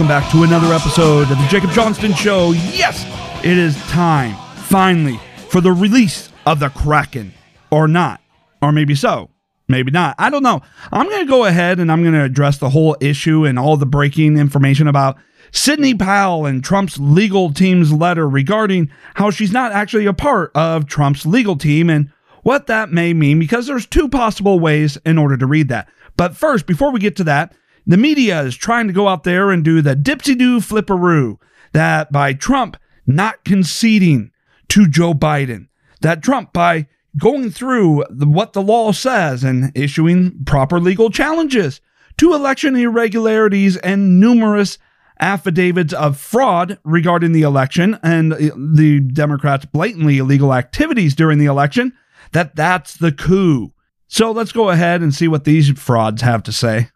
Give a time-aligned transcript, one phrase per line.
[0.00, 2.52] welcome back to another episode of the Jacob Johnston Show.
[2.52, 3.04] Yes,
[3.44, 7.34] it is time, finally, for the release of the Kraken.
[7.70, 8.22] Or not.
[8.62, 9.28] Or maybe so.
[9.68, 10.14] Maybe not.
[10.18, 10.62] I don't know.
[10.90, 13.76] I'm going to go ahead and I'm going to address the whole issue and all
[13.76, 15.18] the breaking information about
[15.52, 20.86] Sidney Powell and Trump's legal team's letter regarding how she's not actually a part of
[20.86, 22.10] Trump's legal team and
[22.42, 25.90] what that may mean because there's two possible ways in order to read that.
[26.16, 27.54] But first, before we get to that,
[27.90, 31.36] the media is trying to go out there and do the dipsy do flipperoo
[31.72, 34.30] that by Trump not conceding
[34.68, 35.66] to Joe Biden,
[36.00, 36.86] that Trump by
[37.18, 41.80] going through the, what the law says and issuing proper legal challenges
[42.18, 44.78] to election irregularities and numerous
[45.18, 51.92] affidavits of fraud regarding the election and the Democrats' blatantly illegal activities during the election,
[52.30, 53.72] that that's the coup.
[54.06, 56.88] So let's go ahead and see what these frauds have to say.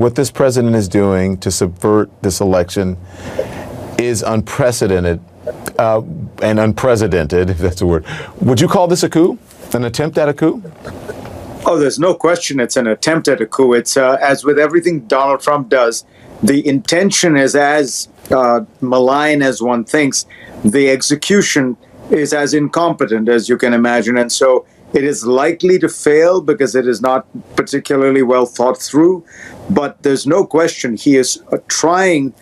[0.00, 2.96] What this president is doing to subvert this election
[3.98, 5.20] is unprecedented
[5.78, 6.00] uh,
[6.40, 8.06] and unprecedented, if that's a word.
[8.40, 9.38] Would you call this a coup?
[9.74, 10.62] An attempt at a coup?
[11.66, 13.74] Oh, there's no question it's an attempt at a coup.
[13.74, 16.06] It's uh, as with everything Donald Trump does,
[16.42, 20.24] the intention is as uh, malign as one thinks.
[20.64, 21.76] The execution
[22.10, 24.16] is as incompetent as you can imagine.
[24.16, 29.24] And so it is likely to fail because it is not particularly well thought through.
[29.70, 32.34] But there's no question he is uh, trying.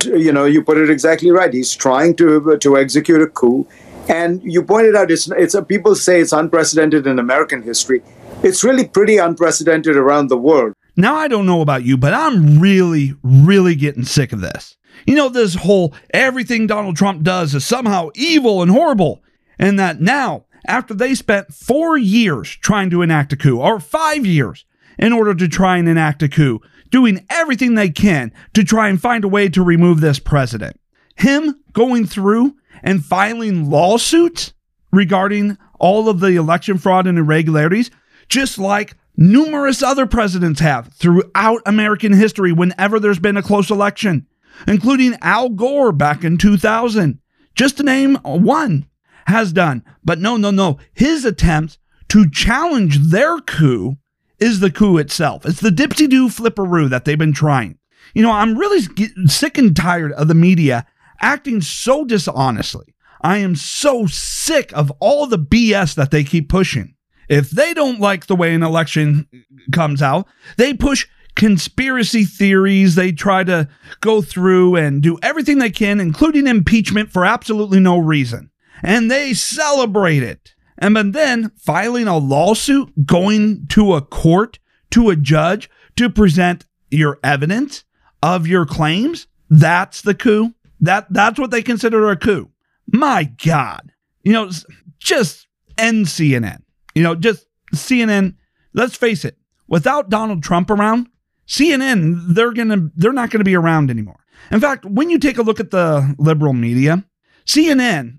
[0.00, 1.52] To, you know, you put it exactly right.
[1.52, 3.66] He's trying to uh, to execute a coup,
[4.08, 8.02] and you pointed out it's it's a, people say it's unprecedented in American history.
[8.42, 10.74] It's really pretty unprecedented around the world.
[10.96, 14.76] Now I don't know about you, but I'm really, really getting sick of this.
[15.06, 19.22] You know, this whole everything Donald Trump does is somehow evil and horrible,
[19.58, 24.26] and that now after they spent four years trying to enact a coup, or five
[24.26, 24.64] years
[24.98, 26.60] in order to try and enact a coup,
[26.90, 30.78] doing everything they can to try and find a way to remove this president.
[31.16, 34.52] Him going through and filing lawsuits
[34.92, 37.90] regarding all of the election fraud and irregularities,
[38.28, 44.26] just like numerous other presidents have throughout American history whenever there's been a close election,
[44.66, 47.18] including Al Gore back in 2000,
[47.54, 48.86] just to name one
[49.30, 49.84] has done.
[50.04, 50.78] But no, no, no.
[50.92, 53.96] His attempt to challenge their coup
[54.38, 55.46] is the coup itself.
[55.46, 57.78] It's the dipsy do flipperoo that they've been trying.
[58.14, 58.82] You know, I'm really
[59.26, 60.86] sick and tired of the media
[61.20, 62.94] acting so dishonestly.
[63.22, 66.94] I am so sick of all the BS that they keep pushing.
[67.28, 69.28] If they don't like the way an election
[69.72, 70.26] comes out,
[70.56, 72.94] they push conspiracy theories.
[72.94, 73.68] They try to
[74.00, 78.49] go through and do everything they can, including impeachment, for absolutely no reason
[78.82, 80.54] and they celebrate it.
[80.78, 84.58] And then filing a lawsuit, going to a court,
[84.90, 87.84] to a judge to present your evidence
[88.22, 90.54] of your claims, that's the coup.
[90.80, 92.50] That that's what they consider a coup.
[92.92, 93.92] My God.
[94.22, 94.50] You know,
[94.98, 96.62] just end CNN.
[96.94, 98.34] You know, just CNN,
[98.72, 99.36] let's face it,
[99.68, 101.08] without Donald Trump around,
[101.46, 104.20] CNN, they're gonna they're not gonna be around anymore.
[104.50, 107.04] In fact, when you take a look at the liberal media,
[107.46, 108.18] CNN,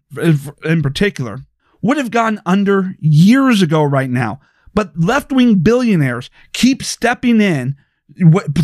[0.63, 1.39] in particular,
[1.81, 4.39] would have gone under years ago right now.
[4.73, 7.75] But left wing billionaires keep stepping in,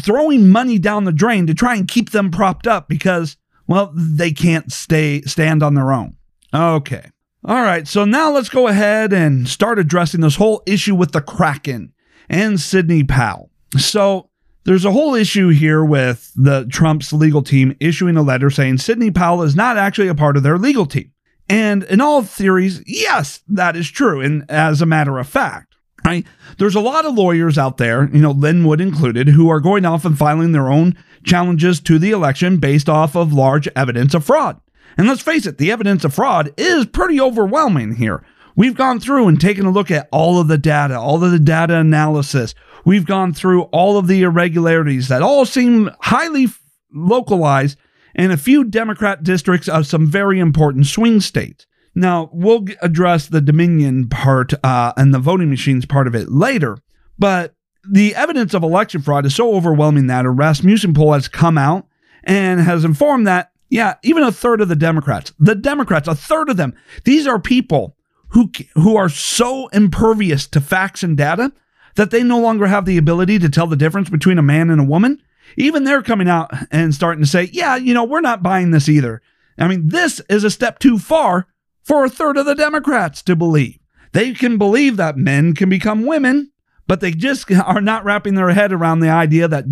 [0.01, 3.38] throwing money down the drain to try and keep them propped up because,
[3.68, 6.16] well, they can't stay stand on their own.
[6.53, 7.12] Okay.
[7.44, 7.88] All right.
[7.88, 11.94] So now let's go ahead and start addressing this whole issue with the Kraken
[12.30, 13.51] and Sidney Powell.
[13.77, 14.26] So
[14.67, 19.09] there's a whole issue here with the Trump's legal team issuing a letter saying Sidney
[19.09, 21.09] Powell is not actually a part of their legal team.
[21.47, 24.19] And in all theories, yes, that is true.
[24.19, 25.73] And as a matter of fact,
[26.05, 26.27] right,
[26.57, 29.85] there's a lot of lawyers out there, you know, Lin Wood included, who are going
[29.85, 34.25] off and filing their own challenges to the election based off of large evidence of
[34.25, 34.59] fraud.
[34.97, 38.21] And let's face it, the evidence of fraud is pretty overwhelming here.
[38.57, 41.39] We've gone through and taken a look at all of the data, all of the
[41.39, 42.55] data analysis.
[42.88, 46.48] We've gone through all of the irregularities that all seem highly
[46.94, 47.78] localized
[48.16, 51.68] in a few Democrat districts of some very important swing states.
[51.95, 56.78] Now, we'll address the Dominion part uh, and the voting machines part of it later,
[57.19, 61.57] but the evidence of election fraud is so overwhelming that a Rasmussen poll has come
[61.57, 61.88] out
[62.24, 66.48] and has informed that, yeah, even a third of the Democrats, the Democrats, a third
[66.48, 66.74] of them,
[67.04, 67.98] these are people
[68.30, 71.51] who, who are so impervious to facts and data
[71.97, 74.79] that they no longer have the ability to tell the difference between a man and
[74.79, 75.21] a woman,
[75.57, 78.88] even they're coming out and starting to say, yeah, you know, we're not buying this
[78.88, 79.21] either.
[79.57, 81.47] I mean, this is a step too far
[81.83, 83.79] for a third of the Democrats to believe.
[84.13, 86.51] They can believe that men can become women,
[86.85, 89.65] but they just are not wrapping their head around the idea that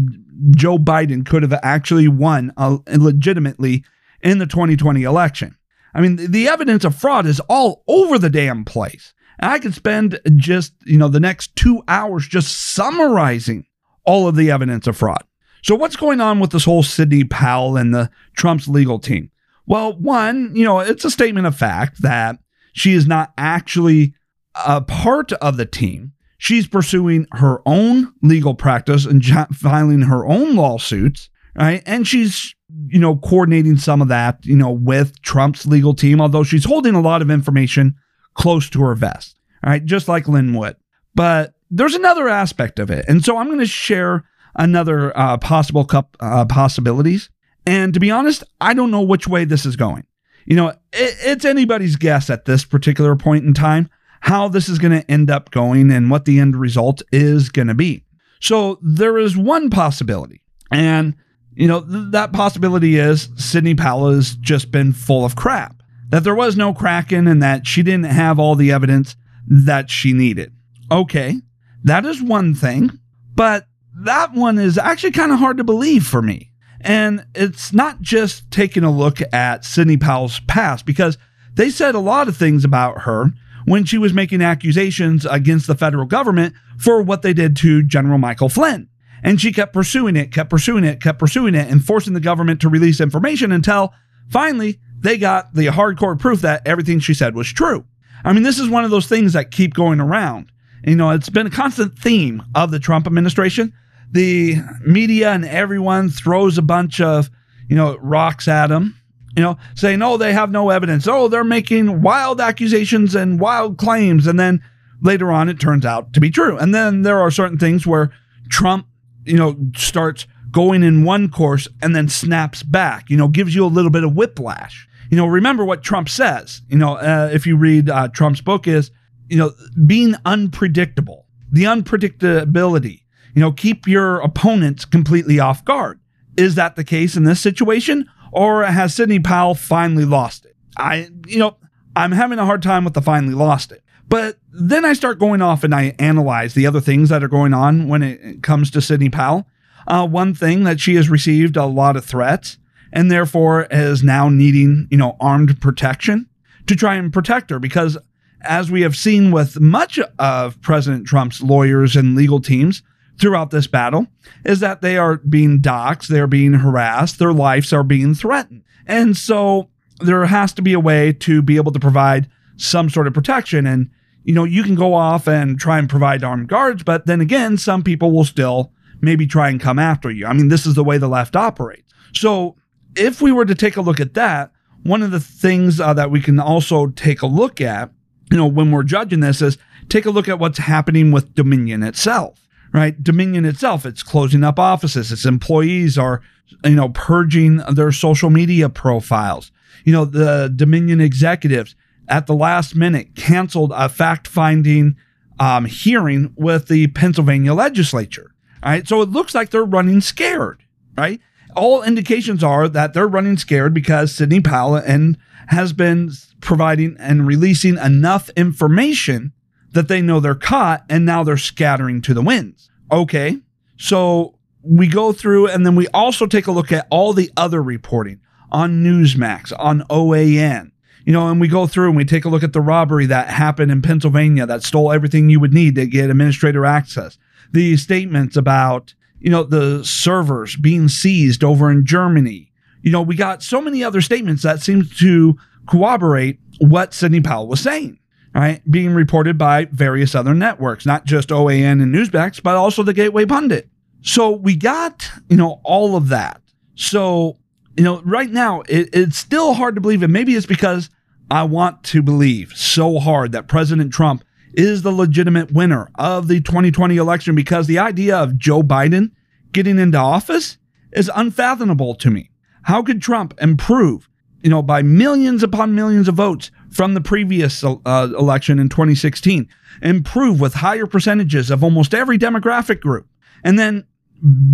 [0.51, 2.51] Joe Biden could have actually won
[2.88, 3.83] legitimately
[4.21, 5.56] in the 2020 election.
[5.94, 9.13] I mean, the evidence of fraud is all over the damn place.
[9.40, 13.66] And I could spend just, you know, the next two hours just summarizing
[14.06, 15.24] all of the evidence of fraud.
[15.64, 19.32] So what's going on with this whole Sidney Powell and the Trump's legal team?
[19.66, 22.38] Well, one, you know, it's a statement of fact that
[22.74, 24.14] she is not actually
[24.54, 26.14] a part of the team.
[26.38, 31.81] She's pursuing her own legal practice and filing her own lawsuits, right?
[31.86, 32.54] And she's,
[32.88, 36.94] you know, coordinating some of that, you know, with Trump's legal team, although she's holding
[36.94, 37.96] a lot of information
[38.36, 39.84] close to her vest, right?
[39.84, 40.76] Just like Lin Wood.
[41.16, 43.06] But there's another aspect of it.
[43.08, 47.30] And so I'm going to share another uh, possible cup, uh, possibilities.
[47.66, 50.06] And to be honest, I don't know which way this is going.
[50.46, 53.90] You know, it, it's anybody's guess at this particular point in time
[54.22, 57.68] how this is going to end up going and what the end result is going
[57.68, 58.04] to be.
[58.40, 60.42] So there is one possibility.
[60.72, 61.16] And,
[61.54, 65.81] you know, th- that possibility is Sidney Powell has just been full of crap,
[66.16, 69.18] that there was no Kraken and that she didn't have all the evidence
[69.50, 70.54] that she needed.
[70.90, 71.42] Okay,
[71.84, 72.90] that is one thing,
[73.34, 73.68] but
[73.98, 76.52] that one is actually kind of hard to believe for me.
[76.80, 81.18] And it's not just taking a look at Sidney Powell's past because
[81.56, 83.32] they said a lot of things about her
[83.66, 88.20] when she was making accusations against the federal government for what they did to General
[88.20, 88.88] Michael Flynn.
[89.22, 92.62] And she kept pursuing it, kept pursuing it, kept pursuing it, and forcing the government
[92.62, 93.94] to release information until
[94.30, 97.86] finally they got the hardcore proof that everything she said was true.
[98.24, 100.51] I mean, this is one of those things that keep going around.
[100.83, 103.74] You know, it's been a constant theme of the Trump administration.
[104.12, 107.30] The media and everyone throws a bunch of,
[107.69, 108.95] you know, rocks at them
[109.36, 111.07] you know, saying, oh, they have no evidence.
[111.07, 114.27] Oh, they're making wild accusations and wild claims.
[114.27, 114.63] And then
[115.01, 116.57] later on, it turns out to be true.
[116.57, 118.12] And then there are certain things where
[118.50, 118.88] Trump,
[119.25, 120.25] you know, starts
[120.56, 124.06] going in one course and then snaps back, you know, gives you a little bit
[124.06, 124.88] of whiplash.
[125.12, 128.66] You know, remember what Trump says, you know, uh, if you read uh, Trump's book,
[128.66, 128.90] is,
[129.28, 129.52] you know,
[129.86, 133.02] being unpredictable, the unpredictability,
[133.34, 136.00] you know, keep your opponents completely off guard.
[136.38, 138.10] Is that the case in this situation?
[138.31, 140.56] Or has Sidney Powell finally lost it?
[140.78, 141.57] I, you know,
[141.98, 143.84] I'm having a hard time with the finally lost it.
[144.07, 147.54] But then I start going off and I analyze the other things that are going
[147.54, 149.48] on when it comes to Sidney Powell.
[149.88, 152.58] Uh, one thing that she has received a lot of threats
[152.92, 156.28] and therefore is now needing, you know, armed protection
[156.68, 157.98] to try and protect her because
[158.42, 162.84] as we have seen with much of President Trump's lawyers and legal teams,
[163.20, 164.08] throughout this battle
[164.44, 168.64] is that they are being doxxed, they're being harassed, their lives are being threatened.
[168.86, 173.08] And so there has to be a way to be able to provide some sort
[173.08, 173.66] of protection.
[173.66, 173.90] And,
[174.24, 177.57] you know, you can go off and try and provide armed guards, but then again,
[177.57, 178.71] some people will still
[179.06, 180.26] maybe try and come after you.
[180.26, 181.94] I mean, this is the way the left operates.
[182.14, 182.56] So
[182.95, 184.52] if we were to take a look at that,
[184.83, 187.92] one of the things uh, that we can also take a look at,
[188.31, 189.57] you know, when we're judging this is
[189.90, 192.45] take a look at what's happening with Dominion itself
[192.76, 193.02] right?
[193.02, 195.09] Dominion itself, it's closing up offices.
[195.09, 196.21] Its employees are,
[196.66, 199.50] you know, purging their social media profiles.
[199.85, 201.74] You know, the Dominion executives
[202.09, 204.97] at the last minute canceled a fact finding
[205.40, 208.31] um, hearing with the Pennsylvania legislature.
[208.64, 208.88] Right.
[208.88, 210.64] So it looks like they're running scared,
[210.97, 211.19] right?
[211.56, 217.28] All indications are that they're running scared because Sidney Powell and has been providing and
[217.28, 219.33] releasing enough information
[219.74, 222.69] that they know they're caught and now they're scattering to the winds.
[222.92, 223.38] Okay.
[223.78, 227.62] So we go through and then we also take a look at all the other
[227.62, 228.19] reporting
[228.52, 230.71] on Newsmax, on OAN,
[231.06, 233.28] you know, and we go through and we take a look at the robbery that
[233.28, 237.18] happened in Pennsylvania that stole everything you would need to get administrator access.
[237.52, 242.52] The statements about, you know, the servers being seized over in Germany.
[242.81, 245.37] You know, we got so many other statements that seem to
[245.68, 247.99] corroborate what Sidney Powell was saying
[248.35, 252.94] right, being reported by various other networks, not just OAN and Newsmax, but also the
[252.94, 253.69] Gateway Pundit.
[254.02, 256.42] So we got, you know, all of that.
[256.75, 257.37] So,
[257.78, 260.90] you know, right now it, it's still hard to believe, and maybe it's because
[261.31, 264.23] I want to believe so hard that President Trump
[264.57, 269.12] is the legitimate winner of the 2020 election because the idea of Joe Biden
[269.52, 270.57] getting into office
[270.94, 272.31] is unfathomable to me.
[272.64, 274.09] How could Trump improve,
[274.42, 279.47] you know, by millions upon millions of votes from the previous uh, election in 2016,
[279.81, 283.07] improve with higher percentages of almost every demographic group,
[283.44, 283.85] and then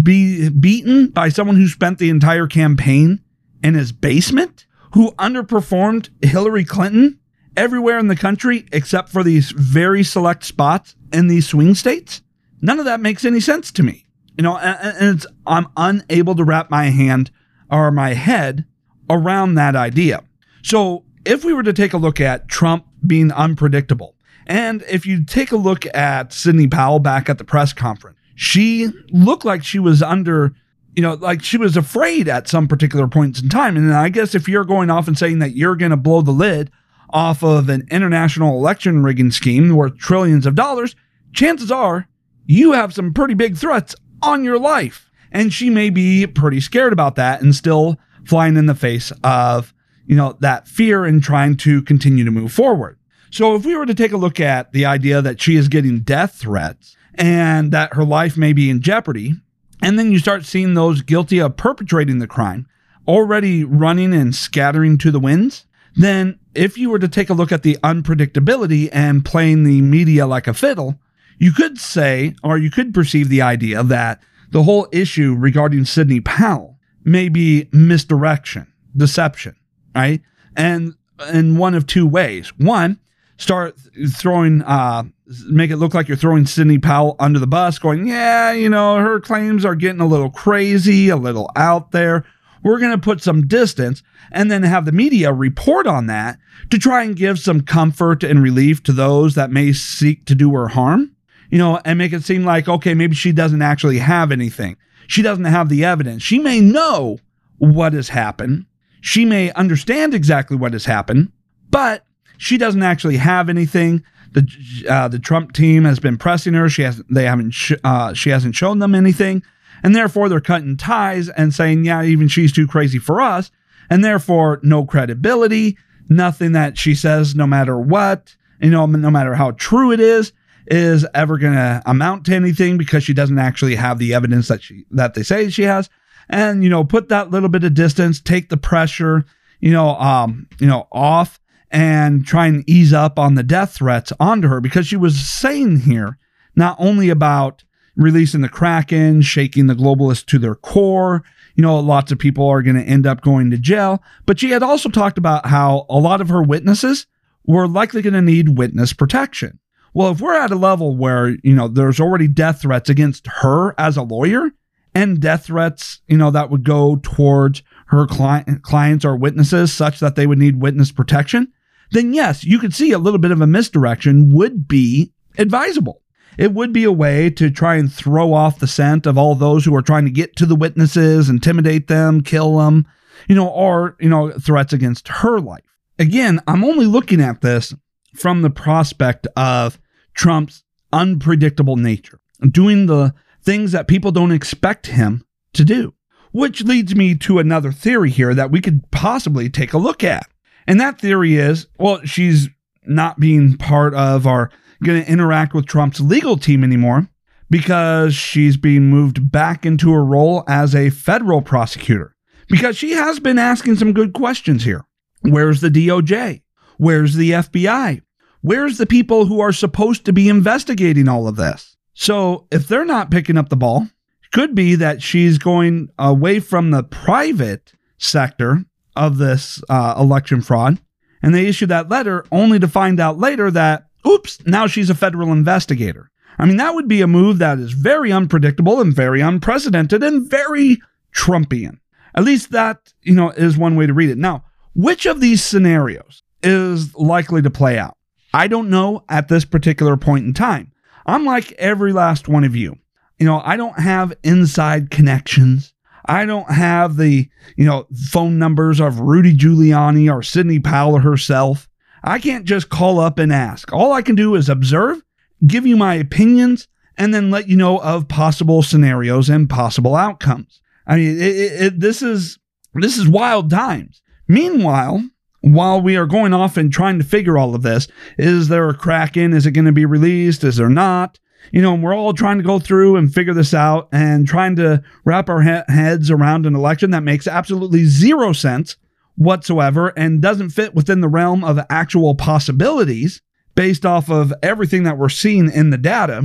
[0.04, 3.22] be beaten by someone who spent the entire campaign
[3.64, 7.20] in his basement, who underperformed Hillary Clinton
[7.56, 12.22] everywhere in the country except for these very select spots in these swing states?
[12.62, 14.06] None of that makes any sense to me.
[14.38, 17.32] You know, and, I'm unable to wrap my hand
[17.70, 18.66] or my head
[19.10, 20.24] around that idea.
[20.64, 24.16] So if we were to take a look at Trump being unpredictable,
[24.48, 28.90] and if you take a look at Sidney Powell back at the press conference, she
[29.12, 30.54] looked like she was under,
[30.96, 33.78] you know, like she was afraid at some particular points in time.
[33.78, 36.32] And I guess if you're going off and saying that you're going to blow the
[36.32, 36.72] lid
[37.14, 40.96] off of an international election rigging scheme worth trillions of dollars,
[41.34, 42.08] chances are
[42.46, 45.10] you have some pretty big threats on your life.
[45.32, 49.74] And she may be pretty scared about that and still flying in the face of,
[50.06, 52.98] you know, that fear and trying to continue to move forward.
[53.32, 56.02] So if we were to take a look at the idea that she is getting
[56.02, 59.36] death threats and that her life may be in jeopardy,
[59.82, 62.68] and then you start seeing those guilty of perpetrating the crime
[63.08, 67.52] already running and scattering to the winds, then if you were to take a look
[67.52, 71.00] at the unpredictability and playing the media like a fiddle,
[71.38, 74.22] you could say, or you could perceive the idea that
[74.52, 79.56] the whole issue regarding Sidney Powell may be misdirection, deception,
[79.96, 80.22] right?
[80.56, 80.96] And
[81.34, 82.52] in one of two ways.
[82.58, 83.00] One,
[83.38, 83.76] start
[84.16, 85.04] throwing, uh,
[85.50, 88.98] make it look like you're throwing Sidney Powell under the bus, going, yeah, you know,
[88.98, 92.26] her claims are getting a little crazy, a little out there.
[92.64, 96.38] We're going to put some distance and then have the media report on that
[96.70, 100.54] to try and give some comfort and relief to those that may seek to do
[100.54, 101.16] her harm,
[101.50, 104.78] you know, and make it seem like, okay, maybe she doesn't actually have anything.
[105.08, 106.24] She doesn't have the evidence.
[106.24, 107.20] She may know
[107.58, 108.66] what has happened.
[109.02, 111.32] She may understand exactly what has happened,
[111.70, 112.06] but
[112.38, 114.04] she doesn't actually have anything.
[114.32, 114.48] The
[114.90, 116.70] uh, the Trump team has been pressing her.
[116.70, 117.14] She hasn't.
[117.14, 119.44] they haven't sh- uh, she hasn't shown them anything,
[119.84, 123.52] and therefore they're cutting ties and saying, yeah, even she's too crazy for us,
[123.90, 125.78] and therefore no credibility.
[126.10, 130.34] Nothing that she says, no matter what, you know, no matter how true it is,
[130.68, 134.62] is ever going to amount to anything because she doesn't actually have the evidence that
[134.62, 135.90] she that they say she has
[136.30, 139.26] and you know put that little bit of distance take the pressure
[139.60, 141.40] you know um you know off
[141.72, 145.80] and try and ease up on the death threats onto her because she was saying
[145.80, 146.18] here
[146.56, 147.64] not only about
[148.02, 151.24] releasing the kraken shaking the globalists to their core.
[151.56, 154.02] You know lots of people are going to end up going to jail.
[154.26, 157.08] But she had also talked about how a lot of her witnesses
[157.46, 159.60] were likely going to need witness protection.
[159.94, 163.76] Well, if we're at a level where, you know, there's already death threats against her
[163.78, 164.52] as a lawyer
[164.96, 170.00] and death threats, you know, that would go towards her client, clients or witnesses such
[170.00, 171.52] that they would need witness protection,
[171.92, 176.01] then yes, you could see a little bit of a misdirection would be advisable.
[176.38, 179.66] It would be a way to try and throw off the scent of all those
[179.66, 182.88] who are trying to get to the witnesses, intimidate them, kill them,
[183.28, 185.64] you know, or, you know, threats against her life.
[186.00, 187.74] Again, I'm only looking at this
[188.16, 189.80] from the prospect of
[190.14, 192.20] Trump's unpredictable nature,
[192.50, 195.94] doing the things that people don't expect him to do.
[196.34, 200.30] Which leads me to another theory here that we could possibly take a look at.
[200.66, 202.48] And that theory is well, she's
[202.86, 204.50] not being part of or
[204.84, 207.08] going to interact with Trump's legal team anymore
[207.50, 212.16] because she's being moved back into her role as a federal prosecutor.
[212.48, 214.86] Because she has been asking some good questions here.
[215.22, 216.42] Where's the DOJ?
[216.78, 218.02] Where's the FBI?
[218.42, 221.78] Where's the people who are supposed to be investigating all of this?
[221.94, 223.88] So if they're not picking up the ball,
[224.32, 228.64] could be that she's going away from the private sector
[228.96, 230.80] of this uh, election fraud.
[231.22, 234.96] And they issue that letter only to find out later that, oops, now she's a
[234.96, 236.10] federal investigator.
[236.38, 240.30] I mean, that would be a move that is very unpredictable and very unprecedented and
[240.30, 240.80] very
[241.16, 241.80] Trumpian.
[242.16, 244.18] At least that, you know, is one way to read it.
[244.18, 244.44] Now,
[244.74, 247.98] which of these scenarios is likely to play out?
[248.34, 250.72] I don't know at this particular point in time.
[251.06, 252.78] I'm like every last one of you.
[253.20, 255.74] You know, I don't have inside connections.
[256.06, 261.70] I don't have the, you know, phone numbers of Rudy Giuliani or Sidney Powell herself.
[262.04, 263.72] I can't just call up and ask.
[263.72, 265.02] All I can do is observe,
[265.46, 266.68] give you my opinions,
[266.98, 270.62] and then let you know of possible scenarios and possible outcomes.
[270.88, 272.40] I mean, it, it, this is
[272.74, 274.02] this is wild times.
[274.28, 275.04] Meanwhile,
[275.42, 278.74] while we are going off and trying to figure all of this, is there a
[278.74, 279.34] Kraken?
[279.34, 280.44] Is it going to be released?
[280.44, 281.20] Is there not?
[281.52, 284.84] You know, we're all trying to go through and figure this out and trying to
[285.06, 288.76] wrap our he- heads around an election that makes absolutely zero sense
[289.16, 293.22] whatsoever and doesn't fit within the realm of actual possibilities
[293.56, 296.22] based off of everything that we're seeing in the data.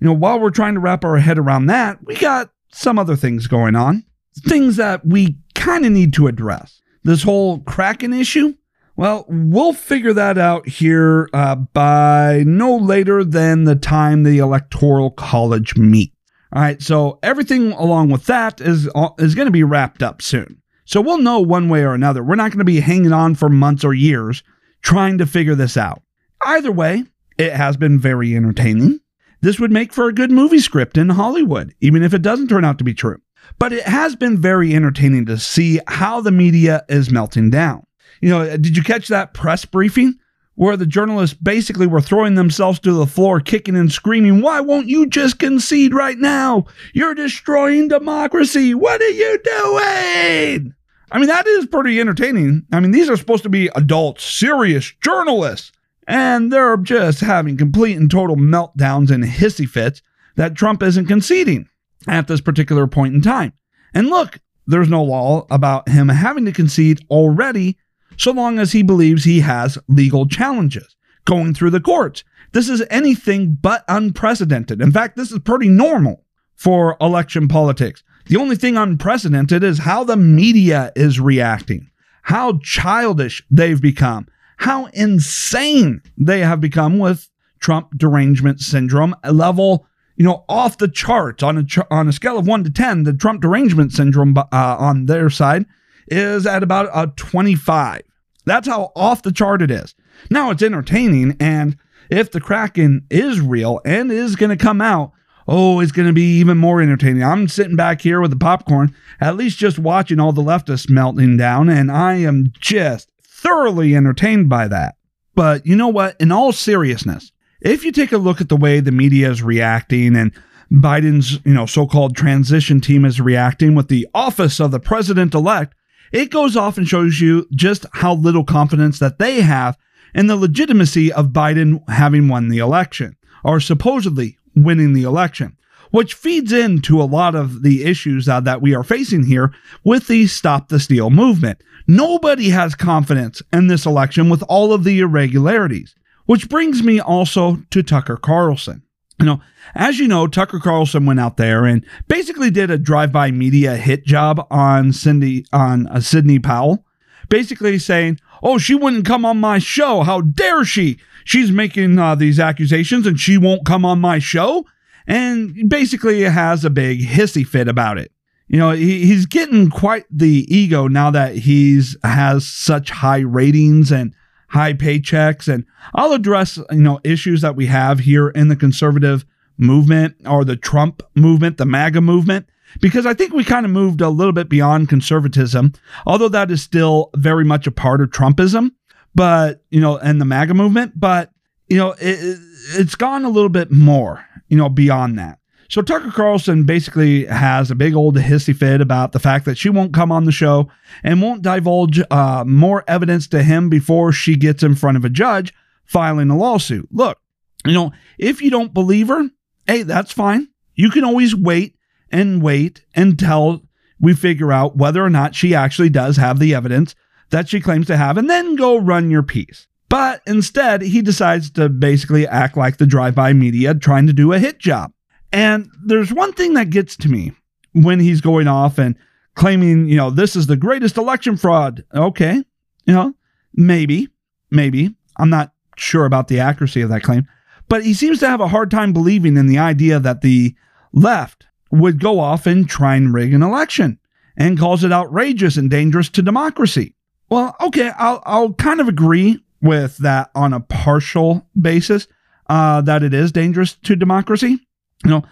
[0.00, 3.16] You know, while we're trying to wrap our head around that, we got some other
[3.16, 4.04] things going on,
[4.40, 8.54] things that we kind of need to address this whole Kraken issue,
[8.96, 15.10] Well, we'll figure that out here uh, by no later than the time the Electoral
[15.10, 16.12] College meet.
[16.52, 20.22] All right, so everything along with that is uh, is going to be wrapped up
[20.22, 20.62] soon.
[20.86, 22.22] So we'll know one way or another.
[22.22, 24.42] We're not going to be hanging on for months or years
[24.82, 26.00] trying to figure this out.
[26.44, 27.04] Either way,
[27.36, 29.00] it has been very entertaining.
[29.40, 32.64] This would make for a good movie script in Hollywood, even if it doesn't turn
[32.64, 33.20] out to be true.
[33.58, 37.84] But it has been very entertaining to see how the media is melting down.
[38.20, 40.14] You know, did you catch that press briefing
[40.54, 44.88] where the journalists basically were throwing themselves to the floor, kicking and screaming, Why won't
[44.88, 46.64] you just concede right now?
[46.94, 48.74] You're destroying democracy.
[48.74, 50.75] What are you doing?
[51.10, 52.66] I mean, that is pretty entertaining.
[52.72, 55.72] I mean, these are supposed to be adult, serious journalists,
[56.08, 60.02] and they're just having complete and total meltdowns and hissy fits
[60.36, 61.68] that Trump isn't conceding
[62.08, 63.52] at this particular point in time.
[63.94, 67.78] And look, there's no law about him having to concede already
[68.16, 72.24] so long as he believes he has legal challenges going through the courts.
[72.52, 74.80] This is anything but unprecedented.
[74.80, 78.02] In fact, this is pretty normal for election politics.
[78.26, 81.90] The only thing unprecedented is how the media is reacting,
[82.22, 87.30] how childish they've become, how insane they have become with
[87.60, 92.38] Trump derangement syndrome a level, you know, off the charts on a on a scale
[92.38, 95.64] of 1 to 10, the Trump derangement syndrome uh, on their side
[96.08, 98.02] is at about a 25.
[98.44, 99.94] That's how off the chart it is.
[100.30, 101.76] Now it's entertaining, and
[102.10, 105.12] if the Kraken is real and is going to come out,
[105.48, 107.22] oh, it's going to be even more entertaining.
[107.22, 111.36] I'm sitting back here with the popcorn, at least just watching all the leftists melting
[111.36, 114.96] down, and I am just thoroughly entertained by that.
[115.34, 116.16] But you know what?
[116.20, 117.30] In all seriousness,
[117.60, 120.32] if you take a look at the way the media is reacting and
[120.72, 125.74] Biden's, you know, so-called transition team is reacting with the office of the president elect,
[126.12, 129.76] it goes off and shows you just how little confidence that they have
[130.14, 135.56] in the legitimacy of Biden having won the election, or supposedly winning the election,
[135.90, 139.52] which feeds into a lot of the issues uh, that we are facing here
[139.84, 141.62] with the Stop the Steal movement.
[141.86, 147.58] Nobody has confidence in this election with all of the irregularities, which brings me also
[147.70, 148.82] to Tucker Carlson.
[149.18, 149.40] You know,
[149.74, 154.04] as you know, Tucker Carlson went out there and basically did a drive-by media hit
[154.04, 156.84] job on Cindy on uh, Sidney Powell,
[157.28, 160.02] basically saying, "Oh, she wouldn't come on my show.
[160.02, 160.98] How dare she?
[161.24, 164.64] She's making uh, these accusations and she won't come on my show."
[165.06, 168.10] And basically has a big hissy fit about it.
[168.48, 173.90] You know, he, he's getting quite the ego now that he's has such high ratings
[173.90, 174.14] and
[174.48, 175.52] high paychecks.
[175.52, 179.24] And I'll address, you know, issues that we have here in the conservative
[179.58, 182.46] movement or the Trump movement, the MAGA movement,
[182.80, 185.72] because I think we kind of moved a little bit beyond conservatism,
[186.06, 188.72] although that is still very much a part of Trumpism,
[189.14, 191.30] but, you know, and the MAGA movement, but,
[191.68, 192.38] you know, it,
[192.74, 195.38] it's gone a little bit more, you know, beyond that.
[195.68, 199.68] So Tucker Carlson basically has a big old hissy fit about the fact that she
[199.68, 200.70] won't come on the show
[201.02, 205.10] and won't divulge uh, more evidence to him before she gets in front of a
[205.10, 205.52] judge
[205.84, 206.88] filing a lawsuit.
[206.92, 207.18] Look,
[207.64, 209.28] you know, if you don't believe her,
[209.66, 210.48] hey, that's fine.
[210.74, 211.75] You can always wait
[212.10, 213.62] and wait until
[214.00, 216.94] we figure out whether or not she actually does have the evidence
[217.30, 219.66] that she claims to have and then go run your piece.
[219.88, 224.32] But instead, he decides to basically act like the drive by media trying to do
[224.32, 224.92] a hit job.
[225.32, 227.32] And there's one thing that gets to me
[227.72, 228.96] when he's going off and
[229.34, 231.84] claiming, you know, this is the greatest election fraud.
[231.94, 232.42] Okay,
[232.84, 233.14] you know,
[233.54, 234.08] maybe,
[234.50, 234.94] maybe.
[235.18, 237.26] I'm not sure about the accuracy of that claim,
[237.68, 240.54] but he seems to have a hard time believing in the idea that the
[240.92, 241.46] left
[241.80, 243.98] would go off and try and rig an election
[244.36, 246.94] and calls it outrageous and dangerous to democracy.
[247.28, 252.06] Well, okay, I'll, I'll kind of agree with that on a partial basis
[252.48, 254.66] uh, that it is dangerous to democracy
[255.04, 255.22] you know,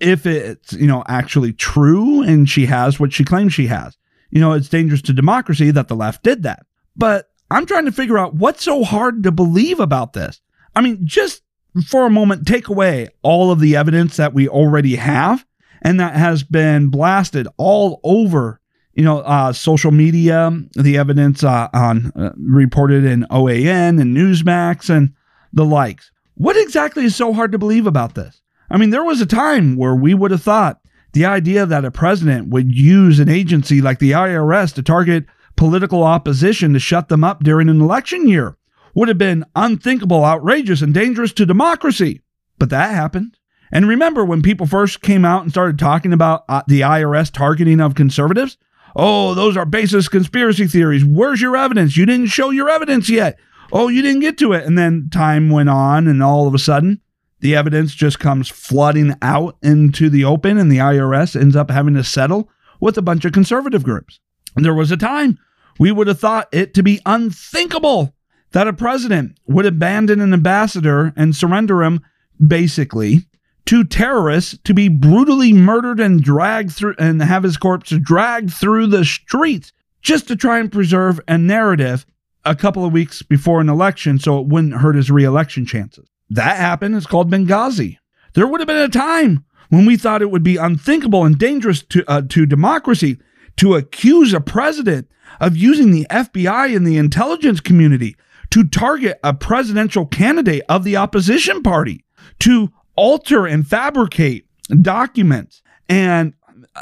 [0.00, 3.96] if it's, you know, actually true and she has what she claims she has,
[4.30, 6.66] you know, it's dangerous to democracy that the left did that.
[6.96, 10.40] But I'm trying to figure out what's so hard to believe about this.
[10.74, 11.42] I mean, just
[11.86, 15.44] for a moment, take away all of the evidence that we already have
[15.82, 18.60] and that has been blasted all over,
[18.94, 24.88] you know, uh, social media, the evidence uh, on uh, reported in OAN and Newsmax
[24.88, 25.12] and
[25.52, 26.10] the likes.
[26.34, 28.40] What exactly is so hard to believe about this?
[28.70, 30.80] I mean, there was a time where we would have thought
[31.12, 36.02] the idea that a president would use an agency like the IRS to target political
[36.02, 38.56] opposition to shut them up during an election year
[38.94, 42.20] would have been unthinkable, outrageous, and dangerous to democracy.
[42.58, 43.36] But that happened.
[43.72, 47.80] And remember when people first came out and started talking about uh, the IRS targeting
[47.80, 48.58] of conservatives?
[48.94, 51.04] Oh, those are baseless conspiracy theories.
[51.04, 51.96] Where's your evidence?
[51.96, 53.38] You didn't show your evidence yet.
[53.72, 54.66] Oh, you didn't get to it.
[54.66, 57.00] And then time went on, and all of a sudden,
[57.40, 61.94] the evidence just comes flooding out into the open, and the IRS ends up having
[61.94, 64.20] to settle with a bunch of conservative groups.
[64.54, 65.38] And there was a time
[65.78, 68.14] we would have thought it to be unthinkable
[68.50, 72.02] that a president would abandon an ambassador and surrender him,
[72.46, 73.26] basically,
[73.72, 78.86] to terrorists to be brutally murdered and dragged through and have his corpse dragged through
[78.86, 82.04] the streets just to try and preserve a narrative
[82.44, 86.06] a couple of weeks before an election so it wouldn't hurt his reelection chances.
[86.28, 86.96] That happened.
[86.96, 87.96] It's called Benghazi.
[88.34, 91.82] There would have been a time when we thought it would be unthinkable and dangerous
[91.84, 93.16] to, uh, to democracy
[93.56, 95.08] to accuse a president
[95.40, 98.16] of using the FBI and the intelligence community
[98.50, 102.04] to target a presidential candidate of the opposition party,
[102.38, 104.46] to alter and fabricate
[104.80, 106.34] documents and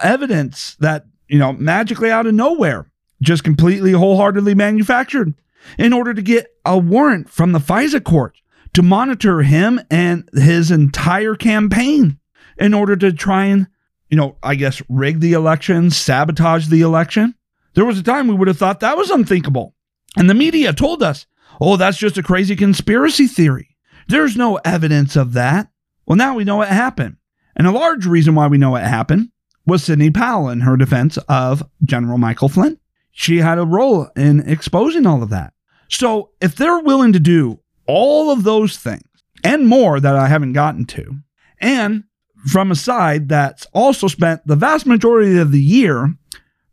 [0.03, 2.91] evidence that, you know, magically out of nowhere,
[3.23, 5.35] just completely wholeheartedly manufactured
[5.79, 8.41] in order to get a warrant from the FISA court
[8.73, 12.19] to monitor him and his entire campaign
[12.59, 13.67] in order to try and,
[14.09, 17.35] you know, I guess rig the election, sabotage the election.
[17.75, 19.75] There was a time we would have thought that was unthinkable.
[20.17, 21.27] And the media told us,
[21.61, 23.77] oh, that's just a crazy conspiracy theory.
[24.09, 25.69] There's no evidence of that.
[26.11, 27.19] Well, now we know what happened.
[27.55, 29.29] And a large reason why we know it happened
[29.65, 32.81] was Sidney Powell in her defense of General Michael Flynn.
[33.13, 35.53] She had a role in exposing all of that.
[35.89, 39.05] So if they're willing to do all of those things
[39.45, 41.15] and more that I haven't gotten to,
[41.61, 42.03] and
[42.45, 46.13] from a side that's also spent the vast majority of the year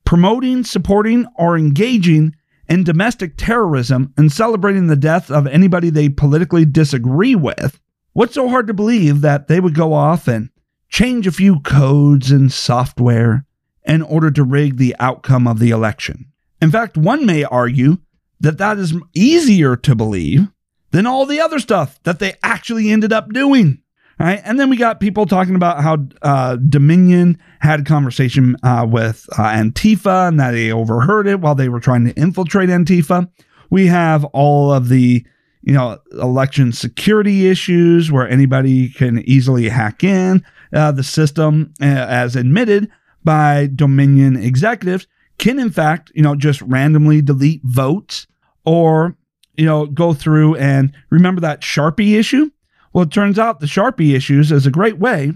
[0.03, 2.33] promoting, supporting, or engaging
[2.67, 7.79] in domestic terrorism and celebrating the death of anybody they politically disagree with,
[8.17, 10.49] what's so hard to believe that they would go off and
[10.89, 13.45] change a few codes and software
[13.85, 16.25] in order to rig the outcome of the election?
[16.59, 17.97] In fact, one may argue
[18.39, 20.47] that that is easier to believe
[20.89, 23.83] than all the other stuff that they actually ended up doing.
[24.19, 24.41] Right.
[24.43, 29.27] And then we got people talking about how uh, Dominion had a conversation uh, with
[29.33, 33.29] uh, Antifa and that they overheard it while they were trying to infiltrate Antifa.
[33.69, 35.23] We have all of the,
[35.67, 41.85] you know, election security issues where anybody can easily hack in uh, the system, uh,
[41.85, 42.89] as admitted
[43.23, 48.27] by Dominion executives, can in fact, you know, just randomly delete votes
[48.65, 49.15] or,
[49.55, 52.49] you know, go through and remember that Sharpie issue
[52.97, 55.31] well, it turns out the Sharpie issues is a great way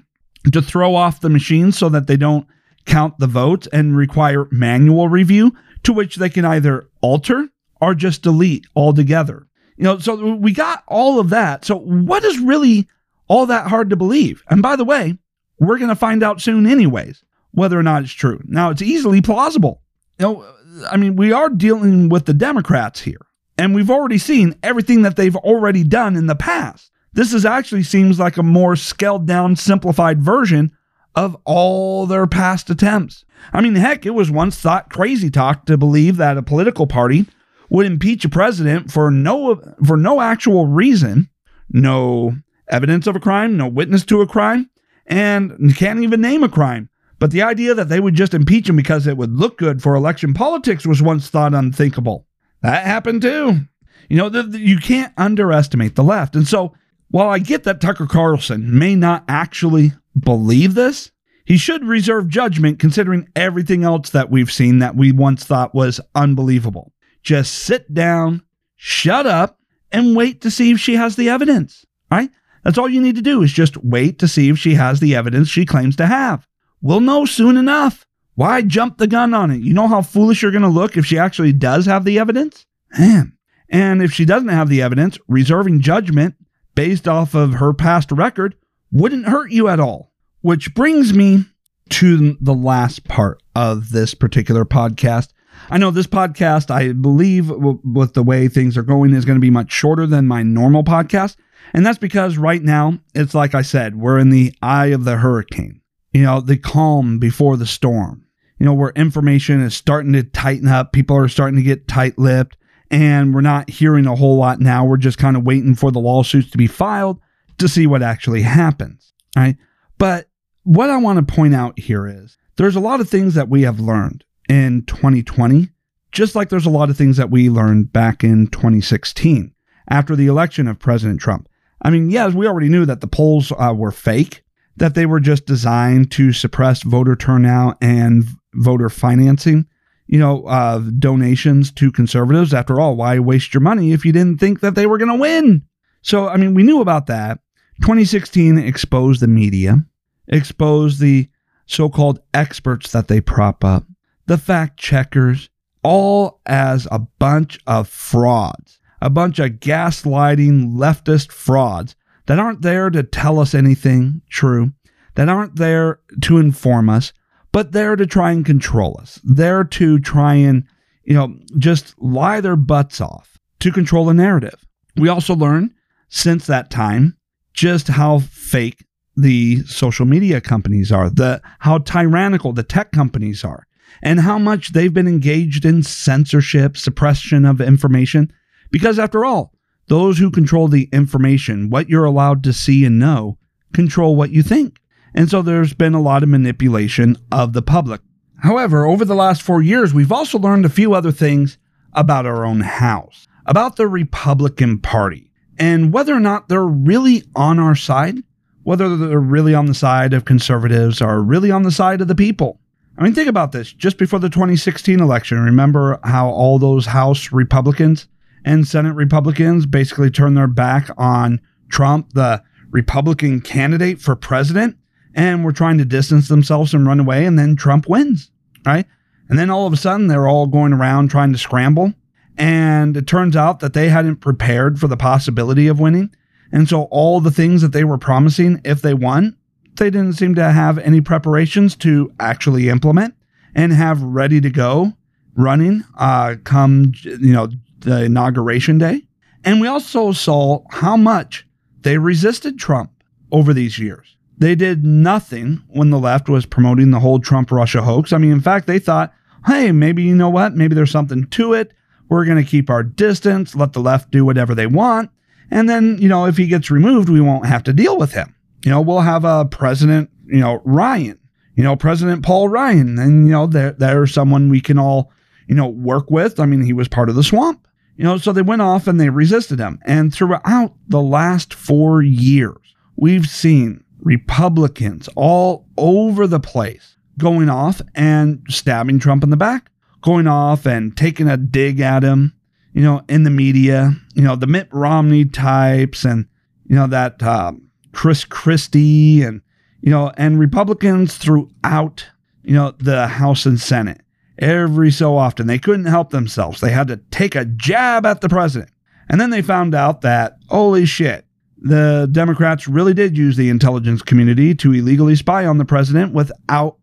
[0.51, 2.47] to throw off the machines so that they don't
[2.85, 8.23] count the votes and require manual review, to which they can either alter or just
[8.23, 9.47] delete altogether.
[9.81, 11.65] You know, so we got all of that.
[11.65, 12.87] So, what is really
[13.27, 14.43] all that hard to believe?
[14.47, 15.17] And by the way,
[15.59, 18.39] we're going to find out soon, anyways, whether or not it's true.
[18.45, 19.81] Now, it's easily plausible.
[20.19, 20.53] You know,
[20.87, 23.25] I mean, we are dealing with the Democrats here,
[23.57, 26.91] and we've already seen everything that they've already done in the past.
[27.13, 30.73] This is actually seems like a more scaled down, simplified version
[31.15, 33.25] of all their past attempts.
[33.51, 37.25] I mean, heck, it was once thought crazy talk to believe that a political party
[37.71, 39.55] would impeach a president for no
[39.85, 41.29] for no actual reason,
[41.69, 42.35] no
[42.67, 44.69] evidence of a crime, no witness to a crime,
[45.07, 46.89] and can't even name a crime.
[47.17, 49.95] But the idea that they would just impeach him because it would look good for
[49.95, 52.27] election politics was once thought unthinkable.
[52.61, 53.61] That happened too.
[54.09, 56.35] You know, the, the, you can't underestimate the left.
[56.35, 56.73] And so
[57.09, 61.11] while I get that Tucker Carlson may not actually believe this,
[61.45, 66.01] he should reserve judgment considering everything else that we've seen that we once thought was
[66.15, 66.91] unbelievable.
[67.23, 68.43] Just sit down,
[68.75, 69.59] shut up,
[69.91, 72.29] and wait to see if she has the evidence, right?
[72.63, 75.15] That's all you need to do is just wait to see if she has the
[75.15, 76.47] evidence she claims to have.
[76.81, 78.05] We'll know soon enough.
[78.35, 79.61] Why jump the gun on it?
[79.61, 82.65] You know how foolish you're going to look if she actually does have the evidence?
[82.97, 83.33] Man.
[83.69, 86.35] And if she doesn't have the evidence, reserving judgment
[86.75, 88.55] based off of her past record
[88.91, 90.11] wouldn't hurt you at all.
[90.41, 91.45] Which brings me
[91.89, 95.29] to the last part of this particular podcast.
[95.71, 99.37] I know this podcast, I believe, w- with the way things are going, is going
[99.37, 101.37] to be much shorter than my normal podcast.
[101.73, 105.15] And that's because right now, it's like I said, we're in the eye of the
[105.15, 105.79] hurricane,
[106.11, 108.25] you know, the calm before the storm,
[108.59, 110.91] you know, where information is starting to tighten up.
[110.91, 112.57] People are starting to get tight lipped
[112.89, 114.83] and we're not hearing a whole lot now.
[114.83, 117.17] We're just kind of waiting for the lawsuits to be filed
[117.59, 119.13] to see what actually happens.
[119.37, 119.55] Right.
[119.97, 120.27] But
[120.63, 123.61] what I want to point out here is there's a lot of things that we
[123.61, 125.69] have learned in 2020,
[126.11, 129.53] just like there's a lot of things that we learned back in 2016
[129.89, 131.47] after the election of President Trump.
[131.81, 134.43] I mean, yes, we already knew that the polls uh, were fake,
[134.75, 139.67] that they were just designed to suppress voter turnout and voter financing
[140.07, 142.53] you know, uh, donations to conservatives.
[142.53, 145.17] After all, why waste your money if you didn't think that they were going to
[145.17, 145.63] win?
[146.01, 147.39] So, I mean, we knew about that.
[147.83, 149.85] 2016 exposed the media,
[150.27, 151.29] exposed the
[151.65, 153.85] so called experts that they prop up,
[154.31, 155.49] the fact checkers,
[155.83, 162.89] all as a bunch of frauds, a bunch of gaslighting leftist frauds that aren't there
[162.89, 164.71] to tell us anything true,
[165.15, 167.11] that aren't there to inform us,
[167.51, 170.63] but there to try and control us, there to try and,
[171.03, 174.65] you know, just lie their butts off to control the narrative.
[174.95, 175.71] We also learned
[176.07, 177.17] since that time
[177.51, 178.85] just how fake
[179.17, 183.67] the social media companies are, the how tyrannical the tech companies are,
[184.01, 188.31] and how much they've been engaged in censorship, suppression of information.
[188.71, 189.53] Because after all,
[189.87, 193.37] those who control the information, what you're allowed to see and know,
[193.73, 194.79] control what you think.
[195.13, 198.01] And so there's been a lot of manipulation of the public.
[198.39, 201.57] However, over the last four years, we've also learned a few other things
[201.93, 207.59] about our own house, about the Republican Party, and whether or not they're really on
[207.59, 208.15] our side,
[208.63, 212.15] whether they're really on the side of conservatives or really on the side of the
[212.15, 212.60] people.
[212.97, 213.71] I mean, think about this.
[213.71, 218.07] Just before the 2016 election, remember how all those House Republicans
[218.45, 224.77] and Senate Republicans basically turned their back on Trump, the Republican candidate for president?
[225.13, 228.31] and were trying to distance themselves and run away, and then Trump wins,
[228.65, 228.85] right?
[229.29, 231.93] And then all of a sudden, they're all going around trying to scramble.
[232.37, 236.13] And it turns out that they hadn't prepared for the possibility of winning.
[236.51, 239.37] And so, all the things that they were promising, if they won,
[239.81, 243.15] they didn't seem to have any preparations to actually implement
[243.55, 244.93] and have ready to go
[245.35, 249.01] running uh, come, you know, the inauguration day.
[249.43, 251.47] And we also saw how much
[251.81, 252.91] they resisted Trump
[253.31, 254.15] over these years.
[254.37, 258.13] They did nothing when the left was promoting the whole Trump Russia hoax.
[258.13, 259.11] I mean, in fact, they thought,
[259.47, 260.53] hey, maybe you know what?
[260.53, 261.73] Maybe there's something to it.
[262.07, 265.09] We're going to keep our distance, let the left do whatever they want.
[265.49, 268.35] And then, you know, if he gets removed, we won't have to deal with him.
[268.63, 271.19] You know, we'll have a president, you know, Ryan,
[271.55, 272.99] you know, President Paul Ryan.
[272.99, 275.11] And, you know, there, there's someone we can all,
[275.47, 276.39] you know, work with.
[276.39, 277.67] I mean, he was part of the swamp.
[277.97, 279.79] You know, so they went off and they resisted him.
[279.85, 282.57] And throughout the last four years,
[282.95, 289.69] we've seen Republicans all over the place going off and stabbing Trump in the back,
[290.01, 292.33] going off and taking a dig at him,
[292.73, 296.25] you know, in the media, you know, the Mitt Romney types and,
[296.65, 297.51] you know, that uh,
[297.91, 299.41] Chris Christie and,
[299.81, 302.05] you know, and Republicans throughout,
[302.43, 304.01] you know, the House and Senate.
[304.39, 306.61] Every so often, they couldn't help themselves.
[306.61, 308.71] They had to take a jab at the president.
[309.09, 311.25] And then they found out that, holy shit,
[311.57, 316.77] the Democrats really did use the intelligence community to illegally spy on the president without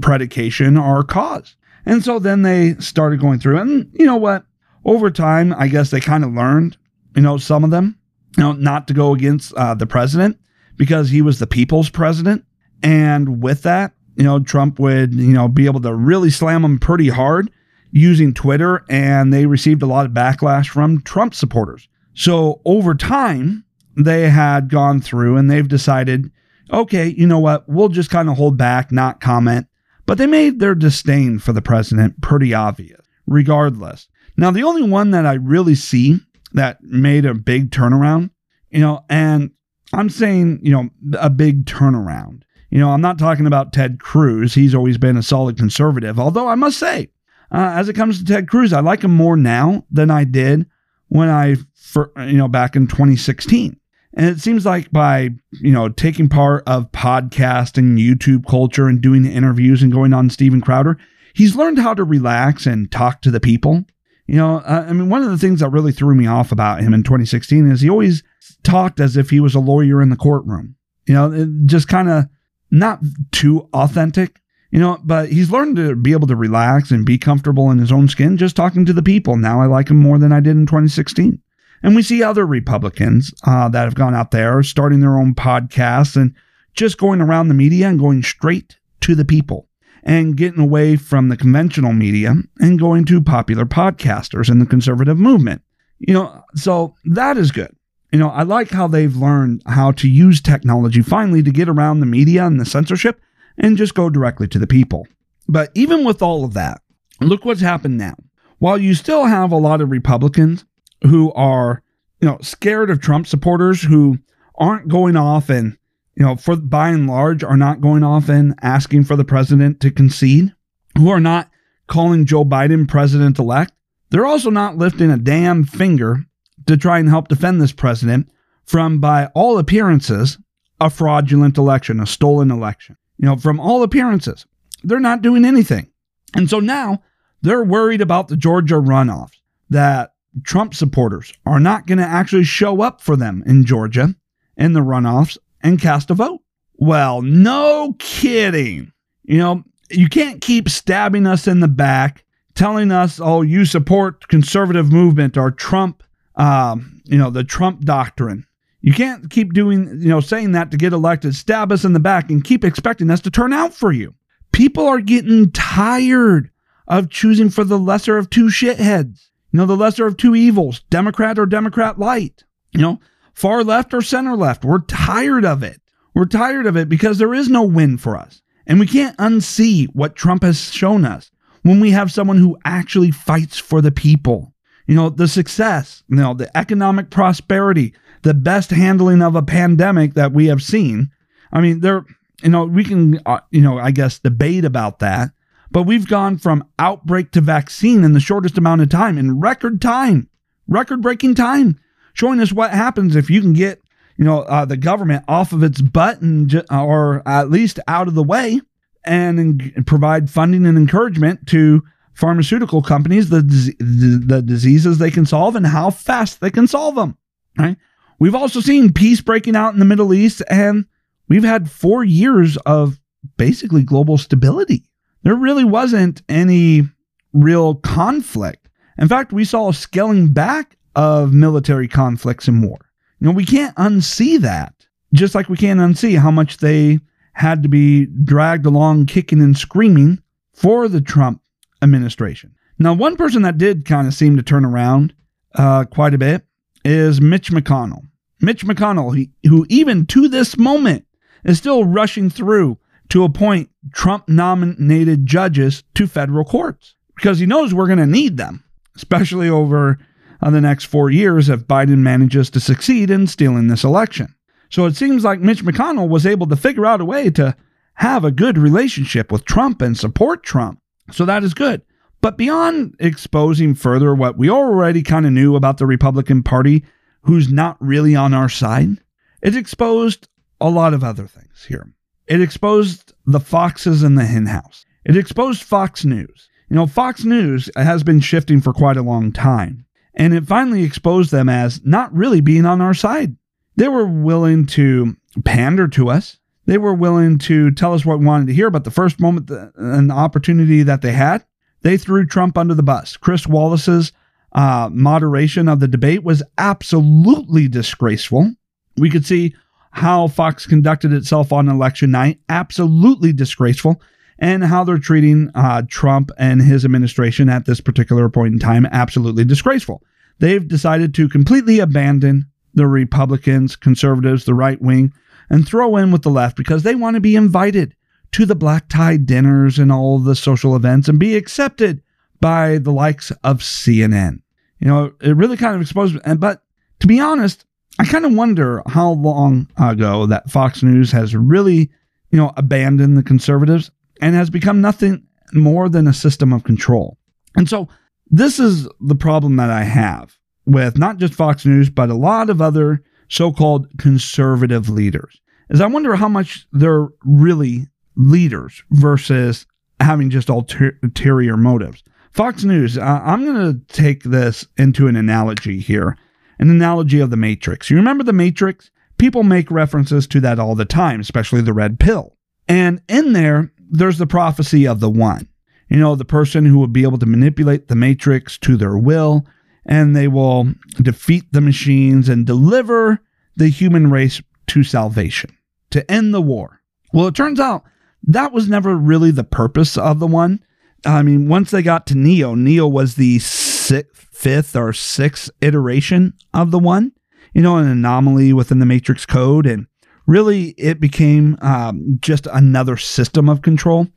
[0.00, 1.54] predication or cause.
[1.84, 4.44] And so then they started going through, and you know what?
[4.84, 6.76] Over time, I guess they kind of learned,
[7.14, 7.96] you know, some of them,
[8.36, 10.40] you know, not to go against uh, the president
[10.76, 12.44] because he was the people's president.
[12.82, 16.78] And with that, you know, Trump would, you know, be able to really slam him
[16.78, 17.50] pretty hard
[17.90, 21.88] using Twitter, and they received a lot of backlash from Trump supporters.
[22.14, 23.64] So over time,
[23.96, 26.30] they had gone through and they've decided,
[26.72, 27.68] okay, you know what?
[27.68, 29.66] We'll just kind of hold back, not comment.
[30.04, 34.08] But they made their disdain for the president pretty obvious, regardless.
[34.36, 36.20] Now, the only one that I really see
[36.52, 38.30] that made a big turnaround,
[38.70, 39.50] you know, and
[39.92, 42.42] I'm saying, you know, a big turnaround.
[42.70, 44.54] You know, I'm not talking about Ted Cruz.
[44.54, 46.18] He's always been a solid conservative.
[46.18, 47.10] Although I must say,
[47.52, 50.66] uh, as it comes to Ted Cruz, I like him more now than I did
[51.08, 53.78] when I, for, you know, back in 2016.
[54.14, 59.00] And it seems like by, you know, taking part of podcast and YouTube culture and
[59.00, 60.98] doing interviews and going on Steven Crowder,
[61.34, 63.84] he's learned how to relax and talk to the people.
[64.26, 66.80] You know, uh, I mean, one of the things that really threw me off about
[66.80, 68.22] him in 2016 is he always
[68.64, 70.74] talked as if he was a lawyer in the courtroom.
[71.06, 72.24] You know, just kind of
[72.70, 74.40] not too authentic,
[74.72, 77.92] you know, but he's learned to be able to relax and be comfortable in his
[77.92, 79.36] own skin just talking to the people.
[79.36, 81.40] Now I like him more than I did in 2016.
[81.84, 86.16] And we see other Republicans uh, that have gone out there starting their own podcasts
[86.16, 86.34] and
[86.74, 89.68] just going around the media and going straight to the people
[90.06, 95.18] and getting away from the conventional media and going to popular podcasters in the conservative
[95.18, 95.60] movement.
[95.98, 97.74] You know, so that is good.
[98.12, 101.98] You know, I like how they've learned how to use technology finally to get around
[101.98, 103.20] the media and the censorship
[103.58, 105.08] and just go directly to the people.
[105.48, 106.80] But even with all of that,
[107.20, 108.14] look what's happened now.
[108.58, 110.64] While you still have a lot of Republicans
[111.02, 111.82] who are,
[112.20, 114.18] you know, scared of Trump supporters who
[114.54, 115.76] aren't going off and,
[116.16, 119.80] you know, for by and large are not going off and asking for the president
[119.80, 120.54] to concede,
[120.96, 121.50] who are not
[121.86, 123.72] calling Joe Biden president elect,
[124.10, 126.24] they're also not lifting a damn finger
[126.66, 128.30] to try and help defend this president
[128.64, 130.38] from, by all appearances,
[130.80, 132.96] a fraudulent election, a stolen election.
[133.18, 134.46] You know, from all appearances,
[134.82, 135.90] they're not doing anything.
[136.34, 137.02] And so now
[137.42, 139.38] they're worried about the Georgia runoffs,
[139.70, 144.14] that Trump supporters are not going to actually show up for them in Georgia
[144.56, 146.40] in the runoffs and cast a vote.
[146.74, 148.92] Well, no kidding.
[149.24, 152.24] You know, you can't keep stabbing us in the back,
[152.54, 156.02] telling us, oh, you support conservative movement or Trump,
[156.36, 158.46] um, you know, the Trump doctrine.
[158.80, 162.00] You can't keep doing, you know, saying that to get elected, stab us in the
[162.00, 164.14] back, and keep expecting us to turn out for you.
[164.52, 166.50] People are getting tired
[166.86, 169.28] of choosing for the lesser of two shitheads.
[169.50, 172.44] You know, the lesser of two evils, Democrat or Democrat light.
[172.70, 173.00] You know,
[173.36, 174.64] far left or center left.
[174.64, 175.80] We're tired of it.
[176.14, 178.42] We're tired of it because there is no win for us.
[178.66, 181.30] And we can't unsee what Trump has shown us
[181.62, 184.54] when we have someone who actually fights for the people.
[184.86, 190.14] You know, the success, you know, the economic prosperity, the best handling of a pandemic
[190.14, 191.10] that we have seen.
[191.52, 192.04] I mean, there,
[192.42, 195.30] you know, we can, uh, you know, I guess debate about that,
[195.70, 199.82] but we've gone from outbreak to vaccine in the shortest amount of time, in record
[199.82, 200.28] time,
[200.66, 201.78] record breaking time,
[202.16, 203.80] showing us what happens if you can get,
[204.16, 208.14] you know, uh, the government off of its butt and, or at least out of
[208.14, 208.60] the way
[209.04, 211.82] and, provide funding and encouragement to
[212.14, 216.94] pharmaceutical companies, the, the, the diseases they can solve and how fast they can solve
[216.94, 217.16] them,
[217.58, 217.76] right?
[218.18, 220.86] We've also seen peace breaking out in the Middle East and
[221.28, 222.98] we've had four years of
[223.36, 224.84] basically global stability
[225.26, 226.84] there really wasn't any
[227.32, 228.68] real conflict.
[228.96, 232.78] In fact, we saw a scaling back of military conflicts and war.
[233.20, 234.74] You know, we can't unsee that,
[235.12, 236.98] just like we can't unsee how much they
[237.34, 240.20] had to be dragged along kicking and screaming
[240.54, 241.42] for the Trump
[241.82, 242.54] administration.
[242.78, 245.14] Now, one person that did kind of seem to turn around
[245.54, 246.44] uh, quite a bit
[246.84, 248.02] is Mitch McConnell.
[248.40, 251.06] Mitch McConnell, he, who even to this moment
[251.44, 252.78] is still rushing through
[253.10, 258.36] to appoint Trump nominated judges to federal courts because he knows we're going to need
[258.36, 259.98] them, especially over
[260.40, 264.34] uh, the next four years if Biden manages to succeed in stealing this election.
[264.70, 267.56] So it seems like Mitch McConnell was able to figure out a way to
[267.94, 270.80] have a good relationship with Trump and support Trump.
[271.12, 271.82] So that is good.
[272.20, 276.84] But beyond exposing further what we already kind of knew about the Republican Party,
[277.22, 278.98] who's not really on our side,
[279.42, 280.28] it exposed
[280.60, 281.92] a lot of other things here.
[282.26, 284.84] It exposed the foxes in the henhouse.
[285.04, 286.48] It exposed Fox News.
[286.68, 289.85] You know, Fox News has been shifting for quite a long time,
[290.16, 293.36] and it finally exposed them as not really being on our side.
[293.76, 296.38] They were willing to pander to us.
[296.64, 299.50] They were willing to tell us what we wanted to hear, but the first moment
[299.76, 301.44] an opportunity that they had,
[301.82, 303.16] they threw Trump under the bus.
[303.16, 304.10] Chris Wallace's
[304.52, 308.52] uh, moderation of the debate was absolutely disgraceful.
[308.96, 309.54] We could see
[309.90, 314.00] how Fox conducted itself on election night, absolutely disgraceful,
[314.38, 318.86] and how they're treating uh, Trump and his administration at this particular point in time,
[318.86, 320.02] absolutely disgraceful.
[320.38, 325.12] They've decided to completely abandon the Republicans, conservatives, the right wing,
[325.48, 327.94] and throw in with the left because they want to be invited
[328.32, 332.02] to the black tie dinners and all the social events and be accepted
[332.40, 334.42] by the likes of CNN.
[334.78, 336.62] You know, it really kind of exposed, and but
[337.00, 337.64] to be honest,
[337.98, 341.90] I kind of wonder how long ago that Fox News has really,
[342.30, 347.18] you know, abandoned the conservatives and has become nothing more than a system of control.
[347.56, 347.88] And so
[348.28, 350.36] this is the problem that I have
[350.66, 355.40] with not just Fox News, but a lot of other so-called conservative leaders.
[355.70, 359.66] Is I wonder how much they're really leaders versus
[360.00, 362.02] having just ulterior motives.
[362.32, 366.16] Fox News, uh, I'm going to take this into an analogy here
[366.58, 367.90] an analogy of the Matrix.
[367.90, 368.90] You remember the Matrix?
[369.18, 372.36] People make references to that all the time, especially the red pill.
[372.68, 375.48] And in there, there's the prophecy of the one.
[375.88, 379.46] You know, the person who will be able to manipulate the Matrix to their will,
[379.86, 383.20] and they will defeat the machines and deliver
[383.56, 385.56] the human race to salvation,
[385.90, 386.80] to end the war.
[387.12, 387.84] Well, it turns out
[388.24, 390.62] that was never really the purpose of the one.
[391.04, 396.34] I mean, once they got to Neo, Neo was the sixth fifth or sixth iteration
[396.52, 397.12] of the one,
[397.54, 399.66] you know, an anomaly within the matrix code.
[399.66, 399.86] And
[400.26, 404.08] really, it became um, just another system of control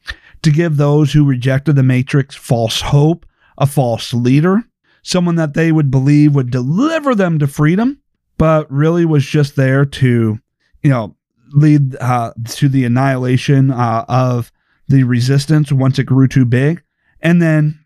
[0.41, 3.25] to give those who rejected the matrix false hope,
[3.57, 4.63] a false leader,
[5.03, 8.01] someone that they would believe would deliver them to freedom,
[8.37, 10.39] but really was just there to,
[10.81, 11.15] you know,
[11.51, 14.51] lead uh, to the annihilation uh, of
[14.87, 16.81] the resistance once it grew too big
[17.21, 17.79] and then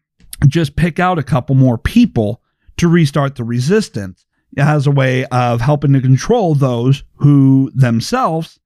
[0.47, 2.41] just pick out a couple more people
[2.77, 4.25] to restart the resistance
[4.57, 8.59] as a way of helping to control those who themselves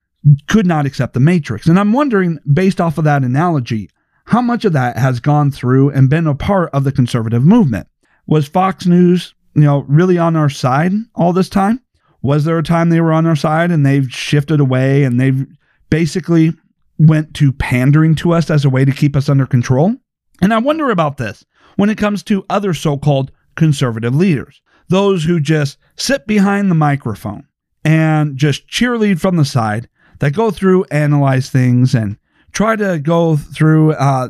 [0.48, 1.68] could not accept the matrix.
[1.68, 3.90] And I'm wondering, based off of that analogy,
[4.26, 7.88] how much of that has gone through and been a part of the conservative movement?
[8.26, 11.82] Was Fox News, you know, really on our side all this time?
[12.22, 15.46] Was there a time they were on our side and they've shifted away and they've
[15.90, 16.54] basically
[16.98, 19.96] went to pandering to us as a way to keep us under control?
[20.42, 21.46] And I wonder about this
[21.78, 26.76] when it comes to other so called conservative leaders, those who just sit behind the
[26.76, 27.48] microphone
[27.84, 32.18] and just cheerlead from the side, that go through, analyze things, and
[32.52, 34.30] try to go through uh,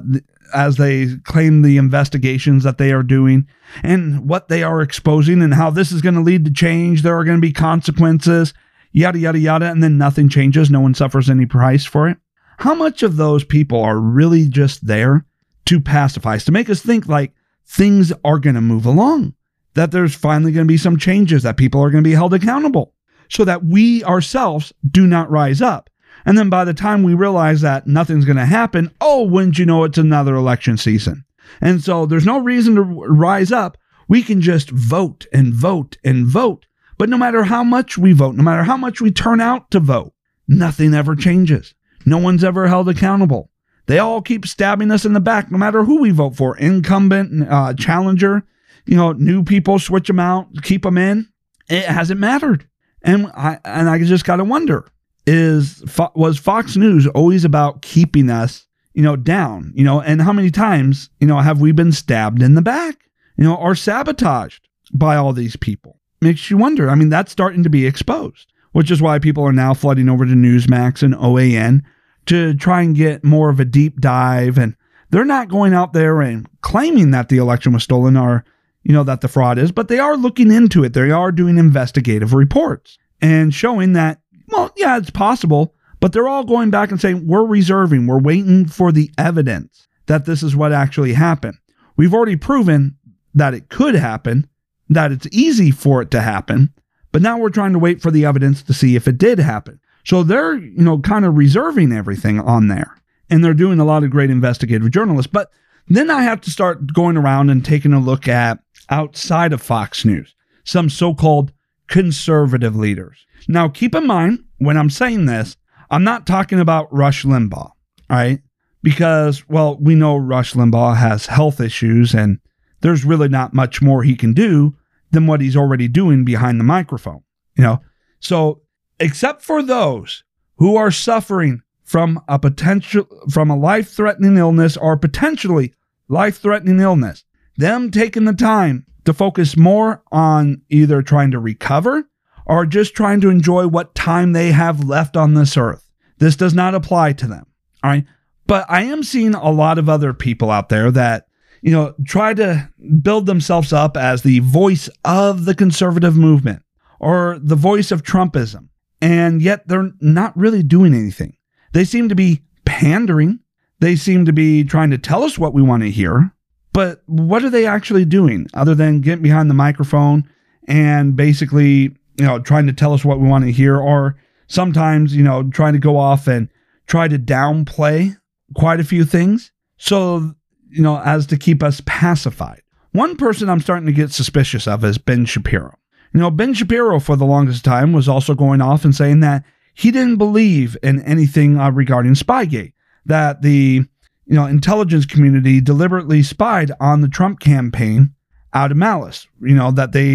[0.54, 3.48] as they claim the investigations that they are doing
[3.84, 7.02] and what they are exposing and how this is going to lead to change.
[7.02, 8.54] There are going to be consequences,
[8.92, 10.70] yada, yada, yada, and then nothing changes.
[10.70, 12.18] No one suffers any price for it.
[12.60, 15.26] How much of those people are really just there
[15.68, 17.34] to pacify us, to make us think like
[17.66, 19.36] things are going to move along,
[19.78, 22.34] that there's finally going to be some changes, that people are going to be held
[22.34, 22.94] accountable,
[23.30, 25.90] so that we ourselves do not rise up.
[26.26, 29.66] And then by the time we realize that nothing's going to happen, oh, wouldn't you
[29.66, 31.24] know it's another election season?
[31.62, 33.78] And so there's no reason to rise up.
[34.08, 36.66] We can just vote and vote and vote.
[36.98, 39.80] But no matter how much we vote, no matter how much we turn out to
[39.80, 40.14] vote,
[40.48, 41.76] nothing ever changes.
[42.06, 43.52] No one's ever held accountable.
[43.86, 47.50] They all keep stabbing us in the back, no matter who we vote for incumbent,
[47.50, 48.46] uh, challenger,
[48.88, 51.28] you know, new people, switch them out, keep them in.
[51.70, 52.68] It hasn't mattered.
[53.04, 54.88] And I, and I just got to wonder
[55.28, 55.84] is
[56.16, 60.50] was Fox News always about keeping us, you know, down, you know, and how many
[60.50, 65.18] times, you know, have we been stabbed in the back, you know, or sabotaged by
[65.18, 66.00] all these people?
[66.22, 66.90] Makes you wonder.
[66.90, 70.26] I mean, that's starting to be exposed, which is why people are now flooding over
[70.26, 71.82] to Newsmax and OAN
[72.28, 74.58] to try and get more of a deep dive.
[74.58, 74.76] And
[75.10, 78.46] they're not going out there and claiming that the election was stolen or,
[78.88, 80.94] you know, that the fraud is, but they are looking into it.
[80.94, 86.46] They are doing investigative reports and showing that well, yeah, it's possible, but they're all
[86.46, 90.72] going back and saying, we're reserving, we're waiting for the evidence that this is what
[90.72, 91.58] actually happened.
[91.98, 92.96] We've already proven
[93.34, 94.48] that it could happen,
[94.88, 96.74] that it's easy for it to happen,
[97.12, 99.82] but now we're trying to wait for the evidence to see if it did happen.
[100.06, 102.96] So they're, you know, kind of reserving everything on there.
[103.30, 105.30] And they're doing a lot of great investigative journalists.
[105.30, 105.52] But
[105.90, 108.60] then I have to start going around and taking a look at
[108.90, 111.52] outside of Fox News, some so called
[111.88, 113.26] conservative leaders.
[113.48, 115.56] Now, keep in mind when I'm saying this,
[115.90, 117.72] I'm not talking about Rush Limbaugh,
[118.10, 118.42] right?
[118.84, 122.40] Because, well, we know Rush Limbaugh has health issues and
[122.82, 124.76] there's really not much more he can do
[125.12, 127.24] than what he's already doing behind the microphone,
[127.58, 127.80] you know?
[128.20, 128.62] So,
[129.00, 130.24] except for those
[130.58, 135.74] who are suffering from a potential, from a life threatening illness or potentially
[136.10, 137.24] life threatening illness,
[137.58, 142.08] them taking the time to focus more on either trying to recover
[142.46, 145.90] or just trying to enjoy what time they have left on this earth.
[146.20, 147.46] This does not apply to them.
[147.84, 148.06] All right.
[148.46, 151.28] But I am seeing a lot of other people out there that,
[151.62, 152.70] you know, try to
[153.02, 156.64] build themselves up as the voice of the conservative movement
[157.00, 158.70] or the voice of Trumpism.
[159.02, 161.36] And yet they're not really doing anything.
[161.74, 163.40] They seem to be pandering.
[163.80, 166.34] They seem to be trying to tell us what we want to hear.
[166.78, 170.30] But what are they actually doing other than getting behind the microphone
[170.68, 174.18] and basically you know, trying to tell us what we want to hear, or
[174.48, 176.50] sometimes, you know, trying to go off and
[176.88, 178.18] try to downplay
[178.56, 179.52] quite a few things.
[179.78, 180.34] So,
[180.70, 182.62] you know, as to keep us pacified.
[182.92, 185.78] One person I'm starting to get suspicious of is Ben Shapiro.
[186.14, 189.44] You know, Ben Shapiro for the longest time was also going off and saying that
[189.76, 192.74] he didn't believe in anything uh, regarding Spygate,
[193.06, 193.86] that the
[194.28, 198.14] you know intelligence community deliberately spied on the Trump campaign
[198.54, 199.28] out of malice.
[199.42, 200.14] You know that they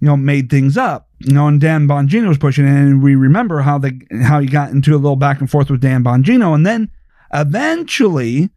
[0.00, 3.14] you know made things up you know, and Dan Bongino was pushing it, and we
[3.14, 6.54] remember how they how he got into a little back and forth with Dan Bongino,
[6.54, 6.90] and then
[7.32, 8.50] eventually,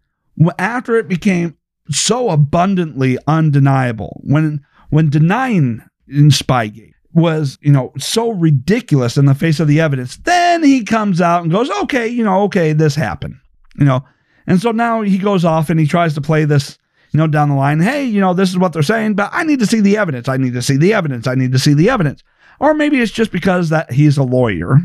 [0.57, 1.57] after it became
[1.89, 9.35] so abundantly undeniable, when when denying in Spygate was you know so ridiculous in the
[9.35, 12.95] face of the evidence, then he comes out and goes, okay, you know, okay, this
[12.95, 13.35] happened,
[13.77, 14.03] you know,
[14.49, 16.77] and so now he goes off and he tries to play this
[17.11, 19.43] you know, down the line, hey, you know, this is what they're saying, but I
[19.43, 20.27] need to see the evidence.
[20.27, 21.27] I need to see the evidence.
[21.27, 22.23] I need to see the evidence.
[22.59, 24.79] Or maybe it's just because that he's a lawyer.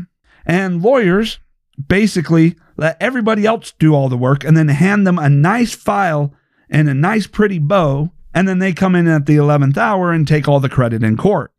[0.45, 1.39] And lawyers
[1.87, 6.33] basically let everybody else do all the work and then hand them a nice file
[6.69, 10.27] and a nice pretty bow and then they come in at the 11th hour and
[10.27, 11.51] take all the credit in court.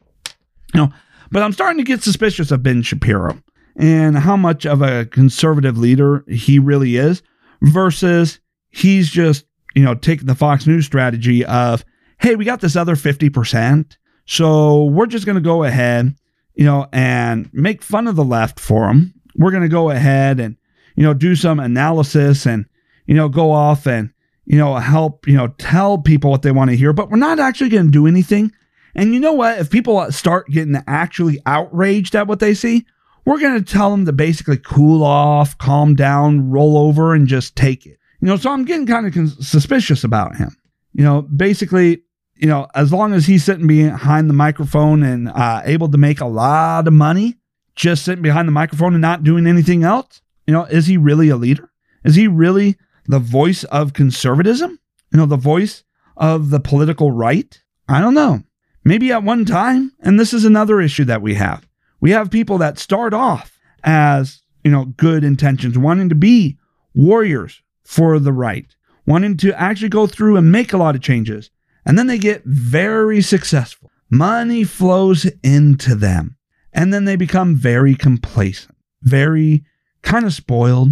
[0.75, 0.93] You know,
[1.31, 3.41] but I'm starting to get suspicious of Ben Shapiro
[3.77, 7.23] and how much of a conservative leader he really is
[7.63, 8.41] versus
[8.71, 9.47] he's just
[9.77, 11.85] you know, taking the Fox News strategy of,
[12.19, 13.97] hey, we got this other 50%.
[14.25, 16.17] So we're just going to go ahead,
[16.55, 19.13] you know, and make fun of the left for them.
[19.37, 20.57] We're going to go ahead and,
[20.97, 22.65] you know, do some analysis and,
[23.05, 24.11] you know, go off and,
[24.47, 27.39] you know, help, you know, tell people what they want to hear, but we're not
[27.39, 28.51] actually going to do anything.
[28.95, 29.59] And you know what?
[29.59, 32.87] If people start getting actually outraged at what they see,
[33.27, 37.57] we're going to tell them to basically cool off, calm down, roll over, and just
[37.57, 37.99] take it.
[38.20, 40.57] You know, so I'm getting kind of suspicious about him.
[40.95, 42.03] You know, basically,
[42.37, 46.20] you know, as long as he's sitting behind the microphone and uh, able to make
[46.20, 47.35] a lot of money,
[47.74, 51.29] just sitting behind the microphone and not doing anything else, you know, is he really
[51.29, 51.68] a leader?
[52.05, 54.79] Is he really the voice of conservatism?
[55.12, 55.83] You know, the voice
[56.16, 57.61] of the political right?
[57.89, 58.45] I don't know.
[58.85, 61.66] Maybe at one time, and this is another issue that we have.
[62.07, 66.57] We have people that start off as, you know, good intentions, wanting to be
[66.95, 68.65] warriors for the right,
[69.09, 71.51] wanting to actually go through and make a lot of changes.
[71.85, 73.91] And then they get very successful.
[74.09, 76.37] Money flows into them.
[76.73, 79.65] And then they become very complacent, very
[80.03, 80.91] kind of spoiled,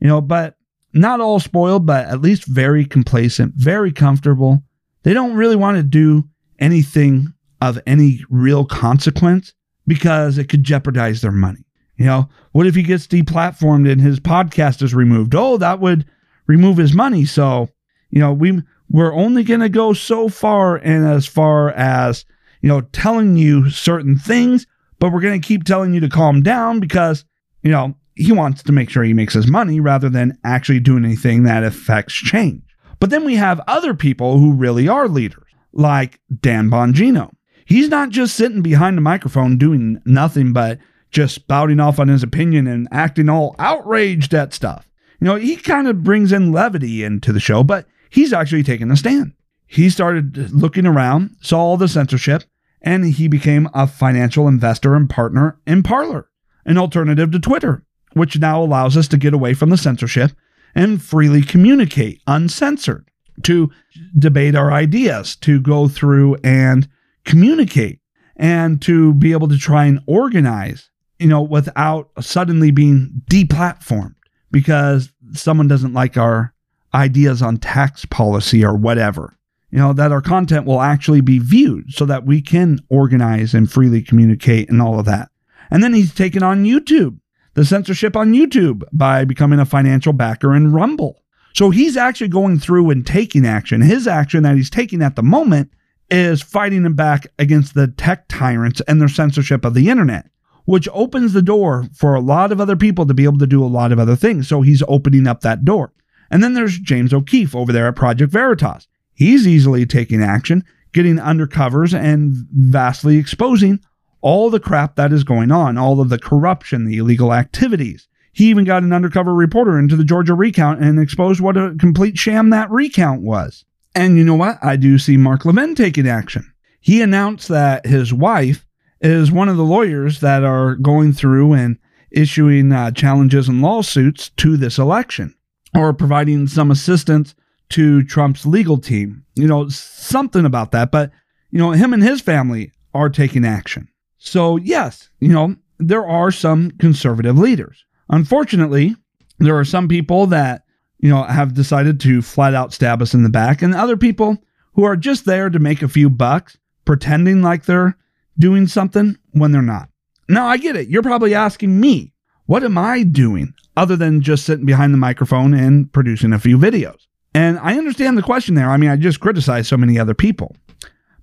[0.00, 0.56] you know, but
[0.92, 4.64] not all spoiled, but at least very complacent, very comfortable.
[5.04, 6.24] They don't really want to do
[6.58, 9.52] anything of any real consequence
[9.86, 11.64] because it could jeopardize their money.
[11.96, 15.34] You know, what if he gets deplatformed and his podcast is removed?
[15.34, 16.04] Oh, that would
[16.46, 17.24] remove his money.
[17.24, 17.68] So,
[18.10, 22.24] you know, we we're only going to go so far and as far as,
[22.60, 24.66] you know, telling you certain things,
[24.98, 27.24] but we're going to keep telling you to calm down because,
[27.62, 31.04] you know, he wants to make sure he makes his money rather than actually doing
[31.04, 32.62] anything that affects change.
[32.98, 37.30] But then we have other people who really are leaders, like Dan Bongino.
[37.66, 40.78] He's not just sitting behind the microphone doing nothing but
[41.10, 44.88] just spouting off on his opinion and acting all outraged at stuff.
[45.20, 48.90] You know, he kind of brings in levity into the show, but he's actually taken
[48.90, 49.32] a stand.
[49.66, 52.44] He started looking around, saw all the censorship,
[52.82, 56.28] and he became a financial investor and partner in Parler,
[56.64, 60.32] an alternative to Twitter, which now allows us to get away from the censorship
[60.72, 63.08] and freely communicate uncensored,
[63.42, 63.72] to
[64.16, 66.88] debate our ideas, to go through and
[67.26, 68.00] communicate
[68.36, 74.14] and to be able to try and organize, you know, without suddenly being deplatformed
[74.50, 76.54] because someone doesn't like our
[76.94, 79.36] ideas on tax policy or whatever.
[79.70, 83.70] You know, that our content will actually be viewed so that we can organize and
[83.70, 85.28] freely communicate and all of that.
[85.70, 87.18] And then he's taken on YouTube,
[87.54, 91.22] the censorship on YouTube by becoming a financial backer in Rumble.
[91.52, 93.80] So he's actually going through and taking action.
[93.80, 95.72] His action that he's taking at the moment
[96.10, 100.28] is fighting them back against the tech tyrants and their censorship of the internet,
[100.64, 103.64] which opens the door for a lot of other people to be able to do
[103.64, 104.48] a lot of other things.
[104.48, 105.92] So he's opening up that door.
[106.30, 108.88] And then there's James O'Keefe over there at Project Veritas.
[109.14, 113.80] He's easily taking action, getting undercovers and vastly exposing
[114.20, 118.08] all the crap that is going on, all of the corruption, the illegal activities.
[118.32, 122.18] He even got an undercover reporter into the Georgia recount and exposed what a complete
[122.18, 123.64] sham that recount was.
[123.96, 124.58] And you know what?
[124.62, 126.52] I do see Mark Levin taking action.
[126.80, 128.66] He announced that his wife
[129.00, 131.78] is one of the lawyers that are going through and
[132.10, 135.34] issuing uh, challenges and lawsuits to this election
[135.74, 137.34] or providing some assistance
[137.70, 139.24] to Trump's legal team.
[139.34, 140.92] You know, something about that.
[140.92, 141.10] But,
[141.50, 143.88] you know, him and his family are taking action.
[144.18, 147.82] So, yes, you know, there are some conservative leaders.
[148.10, 148.94] Unfortunately,
[149.38, 150.65] there are some people that
[150.98, 154.38] you know, have decided to flat out stab us in the back, and other people
[154.74, 157.96] who are just there to make a few bucks, pretending like they're
[158.38, 159.88] doing something when they're not.
[160.28, 160.88] Now, I get it.
[160.88, 162.12] You're probably asking me,
[162.46, 166.58] what am I doing other than just sitting behind the microphone and producing a few
[166.58, 167.06] videos?
[167.34, 168.70] And I understand the question there.
[168.70, 170.56] I mean, I just criticize so many other people.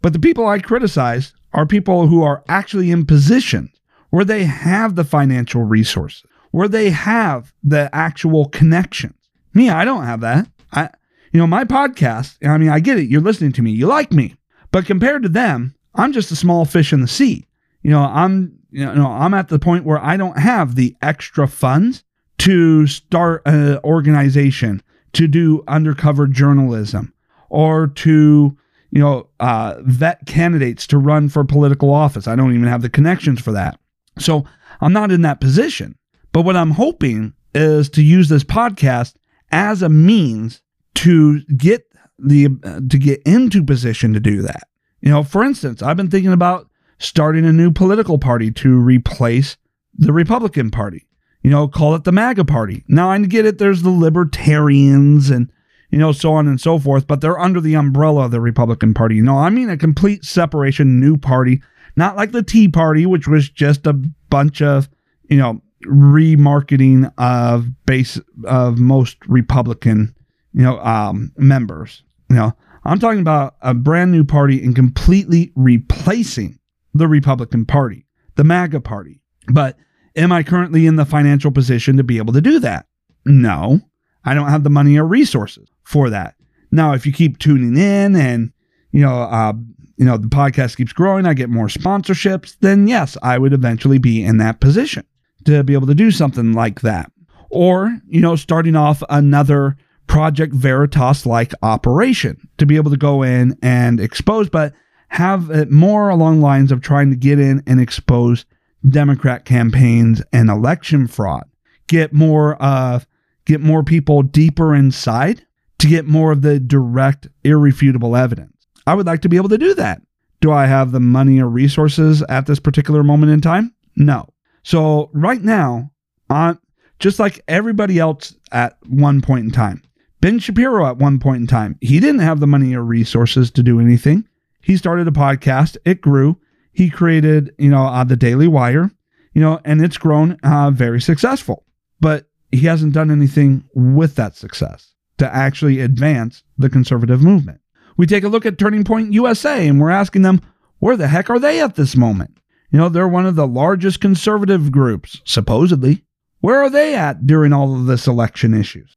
[0.01, 3.69] But the people I criticize are people who are actually in positions
[4.09, 9.15] where they have the financial resources, where they have the actual connections
[9.53, 10.47] me, I don't have that.
[10.71, 10.89] I,
[11.31, 13.09] you know, my podcast, I mean, I get it.
[13.09, 13.71] You're listening to me.
[13.71, 14.35] You like me.
[14.71, 17.47] But compared to them, I'm just a small fish in the sea.
[17.81, 21.47] You know, I'm, you know, I'm at the point where I don't have the extra
[21.47, 22.03] funds
[22.39, 24.81] to start an organization,
[25.13, 27.13] to do undercover journalism,
[27.49, 28.57] or to,
[28.91, 32.27] you know, uh, vet candidates to run for political office.
[32.27, 33.79] I don't even have the connections for that.
[34.17, 34.45] So
[34.81, 35.95] I'm not in that position.
[36.31, 39.13] But what I'm hoping is to use this podcast
[39.53, 40.61] as a means
[40.95, 41.85] to get
[42.17, 44.67] the uh, to get into position to do that.
[44.99, 49.57] You know, for instance, I've been thinking about starting a new political party to replace
[49.93, 51.07] the Republican Party.
[51.43, 52.83] You know, call it the MAGA party.
[52.87, 55.51] Now I get it there's the libertarians and
[55.91, 58.95] you know, so on and so forth, but they're under the umbrella of the Republican
[58.95, 59.21] Party.
[59.21, 61.61] No, I mean a complete separation, new party,
[61.95, 64.89] not like the Tea Party, which was just a bunch of,
[65.29, 70.15] you know, remarketing of base of most Republican,
[70.53, 72.03] you know, um, members.
[72.29, 72.53] You know,
[72.83, 76.59] I'm talking about a brand new party and completely replacing
[76.93, 78.05] the Republican Party,
[78.35, 79.21] the MAGA Party.
[79.47, 79.77] But
[80.15, 82.85] am I currently in the financial position to be able to do that?
[83.25, 83.81] No,
[84.25, 86.35] I don't have the money or resources for that.
[86.71, 88.51] Now, if you keep tuning in and
[88.91, 89.53] you know, uh,
[89.97, 93.97] you know, the podcast keeps growing, I get more sponsorships, then yes, I would eventually
[93.97, 95.05] be in that position
[95.45, 97.11] to be able to do something like that.
[97.49, 99.77] Or, you know, starting off another
[100.07, 104.73] Project Veritas like operation to be able to go in and expose, but
[105.09, 108.45] have it more along lines of trying to get in and expose
[108.87, 111.43] Democrat campaigns and election fraud.
[111.87, 112.99] Get more uh
[113.45, 115.45] get more people deeper inside
[115.79, 118.67] to get more of the direct, irrefutable evidence.
[118.87, 120.01] I would like to be able to do that.
[120.41, 123.73] Do I have the money or resources at this particular moment in time?
[123.95, 124.32] No.
[124.63, 125.91] So right now,
[126.29, 126.57] on
[126.99, 129.83] just like everybody else at one point in time,
[130.21, 133.63] Ben Shapiro at one point in time, he didn't have the money or resources to
[133.63, 134.27] do anything.
[134.61, 135.75] He started a podcast.
[135.83, 136.39] It grew.
[136.71, 138.89] He created, you know, uh, the Daily Wire,
[139.33, 141.65] you know, and it's grown uh, very successful.
[141.99, 147.59] But he hasn't done anything with that success to actually advance the conservative movement.
[147.97, 150.41] We take a look at Turning Point USA and we're asking them,
[150.79, 152.37] where the heck are they at this moment?
[152.73, 156.03] You know, they're one of the largest conservative groups, supposedly.
[156.41, 158.95] Where are they at during all of this election issues?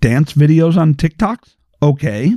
[0.00, 1.54] Dance videos on TikToks?
[1.82, 2.32] Okay.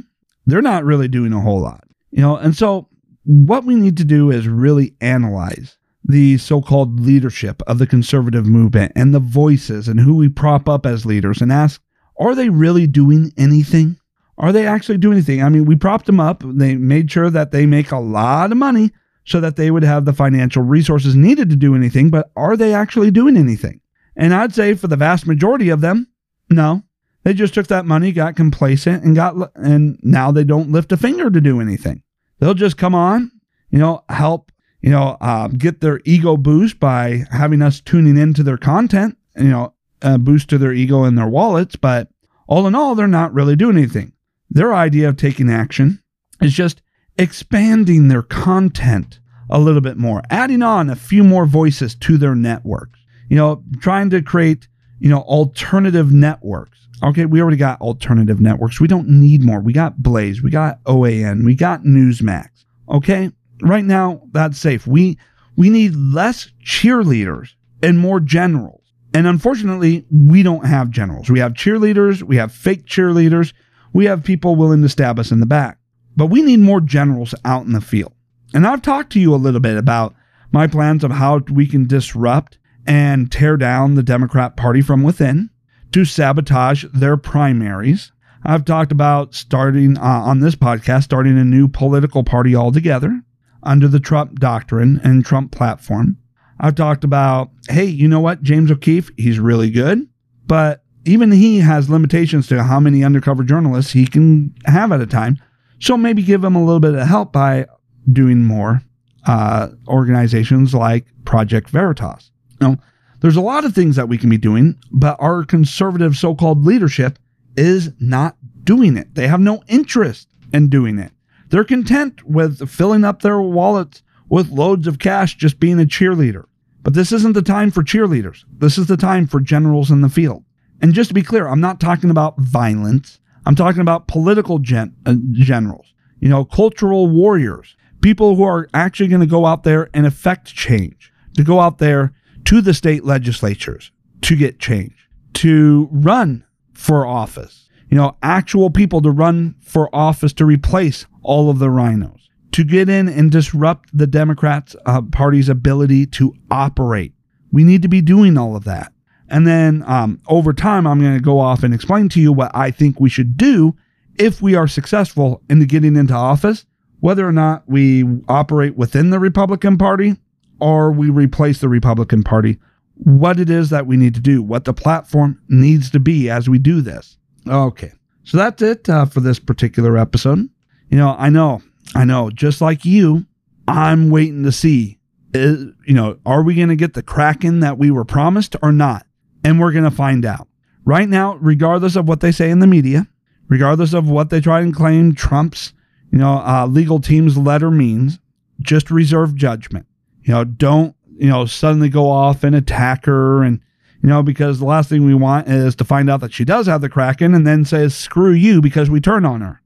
[0.46, 1.86] They're not really doing a whole lot.
[2.12, 2.90] You know, and so
[3.24, 8.46] what we need to do is really analyze the so called leadership of the conservative
[8.46, 11.82] movement and the voices and who we prop up as leaders and ask,
[12.20, 13.98] are they really doing anything?
[14.38, 15.42] Are they actually doing anything?
[15.42, 16.44] I mean, we propped them up.
[16.46, 18.92] They made sure that they make a lot of money
[19.26, 22.74] so that they would have the financial resources needed to do anything, but are they
[22.74, 23.82] actually doing anything?
[24.16, 26.08] And I'd say for the vast majority of them,
[26.50, 26.84] no.
[27.24, 30.98] They just took that money, got complacent, and got and now they don't lift a
[30.98, 32.04] finger to do anything.
[32.40, 33.32] They'll just come on,
[33.72, 38.44] you know, help, you know, uh, get their ego boost by having us tuning into
[38.44, 39.74] their content, you know,
[40.04, 41.76] uh, boost to their ego and their wallets.
[41.76, 42.10] But
[42.48, 44.14] all in all, they're not really doing anything.
[44.52, 46.04] Their idea of taking action
[46.42, 46.84] is just
[47.18, 52.36] expanding their content a little bit more, adding on a few more voices to their
[52.36, 53.00] networks.
[53.30, 54.68] You know, trying to create,
[55.00, 56.88] you know, alternative networks.
[57.04, 58.80] Okay, we already got alternative networks.
[58.80, 59.60] We don't need more.
[59.60, 62.50] We got Blaze, we got OAN, we got Newsmax.
[62.90, 63.32] Okay?
[63.62, 64.88] Right now, that's safe.
[64.88, 65.18] We
[65.56, 67.50] we need less cheerleaders
[67.82, 68.82] and more generals.
[69.14, 71.30] And unfortunately, we don't have generals.
[71.30, 73.54] We have cheerleaders, we have fake cheerleaders,
[73.94, 75.78] we have people willing to stab us in the back.
[76.16, 78.14] But we need more generals out in the field.
[78.54, 80.16] And I've talked to you a little bit about
[80.52, 82.58] my plans of how we can disrupt
[82.88, 85.50] and tear down the Democrat Party from within
[85.92, 88.12] to sabotage their primaries.
[88.44, 93.22] I've talked about starting uh, on this podcast, starting a new political party altogether
[93.64, 96.18] under the Trump doctrine and Trump platform.
[96.60, 98.44] I've talked about, hey, you know what?
[98.44, 100.08] James O'Keefe, he's really good,
[100.46, 105.08] but even he has limitations to how many undercover journalists he can have at a
[105.08, 105.38] time.
[105.80, 107.68] So maybe give him a little bit of help by
[108.12, 108.82] doing more
[109.28, 112.32] uh, organizations like Project Veritas.
[112.62, 112.78] Now,
[113.22, 116.66] there's a lot of things that we can be doing, but our conservative so called
[116.66, 117.18] leadership
[117.58, 119.16] is not doing it.
[119.16, 121.12] They have no interest in doing it.
[121.50, 126.46] They're content with filling up their wallets with loads of cash just being a cheerleader.
[126.84, 128.44] But this isn't the time for cheerleaders.
[128.58, 130.44] This is the time for generals in the field.
[130.82, 133.20] And just to be clear, I'm not talking about violence.
[133.46, 139.10] I'm talking about political gen- uh, generals, you know, cultural warriors, people who are actually
[139.10, 142.14] going to go out there and effect change, to go out there
[142.46, 143.92] to the state legislatures
[144.22, 146.44] to get change, to run
[146.74, 151.70] for office, you know, actual people to run for office to replace all of the
[151.70, 157.14] rhinos, to get in and disrupt the Democrats' uh, party's ability to operate.
[157.52, 158.94] We need to be doing all of that.
[159.30, 162.52] And then um, over time, I'm going to go off and explain to you what
[162.54, 163.76] I think we should do
[164.18, 166.66] if we are successful in getting into office
[167.06, 170.16] whether or not we operate within the Republican Party
[170.60, 172.58] or we replace the Republican Party,
[172.96, 176.50] what it is that we need to do, what the platform needs to be as
[176.50, 177.18] we do this.
[177.48, 177.92] Okay,
[178.24, 180.50] so that's it uh, for this particular episode.
[180.90, 181.62] You know, I know,
[181.94, 183.26] I know, just like you,
[183.68, 184.98] I'm waiting to see,
[185.34, 188.72] is, you know, are we going to get the Kraken that we were promised or
[188.72, 189.06] not?
[189.46, 190.48] And we're going to find out.
[190.86, 193.08] Right now, regardless of what they say in the media,
[193.48, 195.74] regardless of what they try and claim Trump's,
[196.12, 198.20] you know, uh, legal team's letter means,
[198.62, 199.86] just reserve judgment.
[200.24, 203.60] You know, don't, you know, suddenly go off and attack her and,
[204.02, 206.68] you know, because the last thing we want is to find out that she does
[206.68, 209.62] have the Kraken and then says, screw you because we turned on her.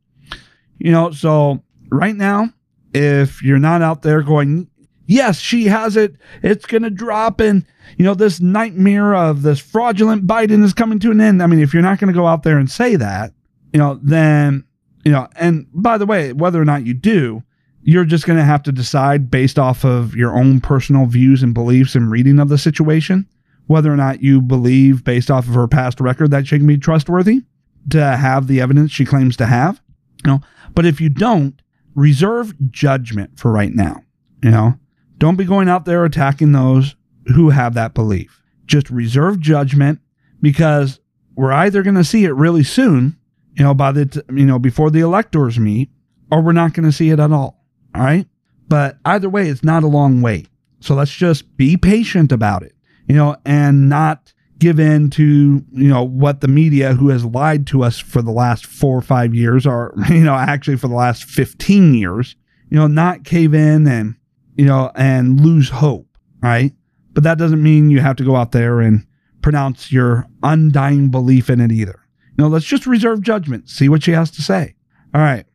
[0.78, 2.50] You know, so right now,
[2.94, 4.69] if you're not out there going,
[5.10, 7.66] yes, she has it, it's going to drop, and,
[7.98, 11.44] you know, this nightmare of this fraudulent Biden is coming to an end.
[11.44, 13.34] I mean, if you're not going to go out there and say that,
[13.74, 14.64] you know, then,
[15.04, 17.44] you know, and by the way, whether or not you do,
[17.82, 21.54] you're just going to have to decide based off of your own personal views and
[21.54, 23.28] beliefs and reading of the situation
[23.68, 26.78] whether or not you believe based off of her past record that she can be
[26.78, 27.42] trustworthy
[27.90, 29.82] to have the evidence she claims to have
[30.26, 30.42] you know.
[30.74, 31.62] But if you don't
[31.96, 34.02] reserve judgment for right now
[34.44, 34.79] you know
[35.20, 36.96] don't be going out there attacking those
[37.28, 38.42] who have that belief.
[38.66, 40.00] Just reserve judgment
[40.42, 41.00] because
[41.36, 43.18] we're either going to see it really soon
[43.54, 45.90] you know by the t- you know before the electors meet
[46.32, 47.64] or we're not going to see it at all
[47.94, 48.28] all right?
[48.68, 50.48] But either way it's not a long wait.
[50.80, 52.74] So let's just be patient about it
[53.10, 57.68] you know and not give in to you know what the media who has lied
[57.68, 60.96] to us for the last four or five years or you know actually for the
[60.96, 62.36] last 15 years
[62.70, 64.16] you know not cave in and
[64.60, 66.10] you know and lose hope
[66.42, 66.74] right?
[67.14, 69.06] But that doesn't mean you have to go out there and
[69.42, 72.00] pronounce your undying belief in it either.
[72.38, 73.70] You know let's just reserve judgment.
[73.70, 74.76] See what she has to say.
[75.14, 75.46] All right.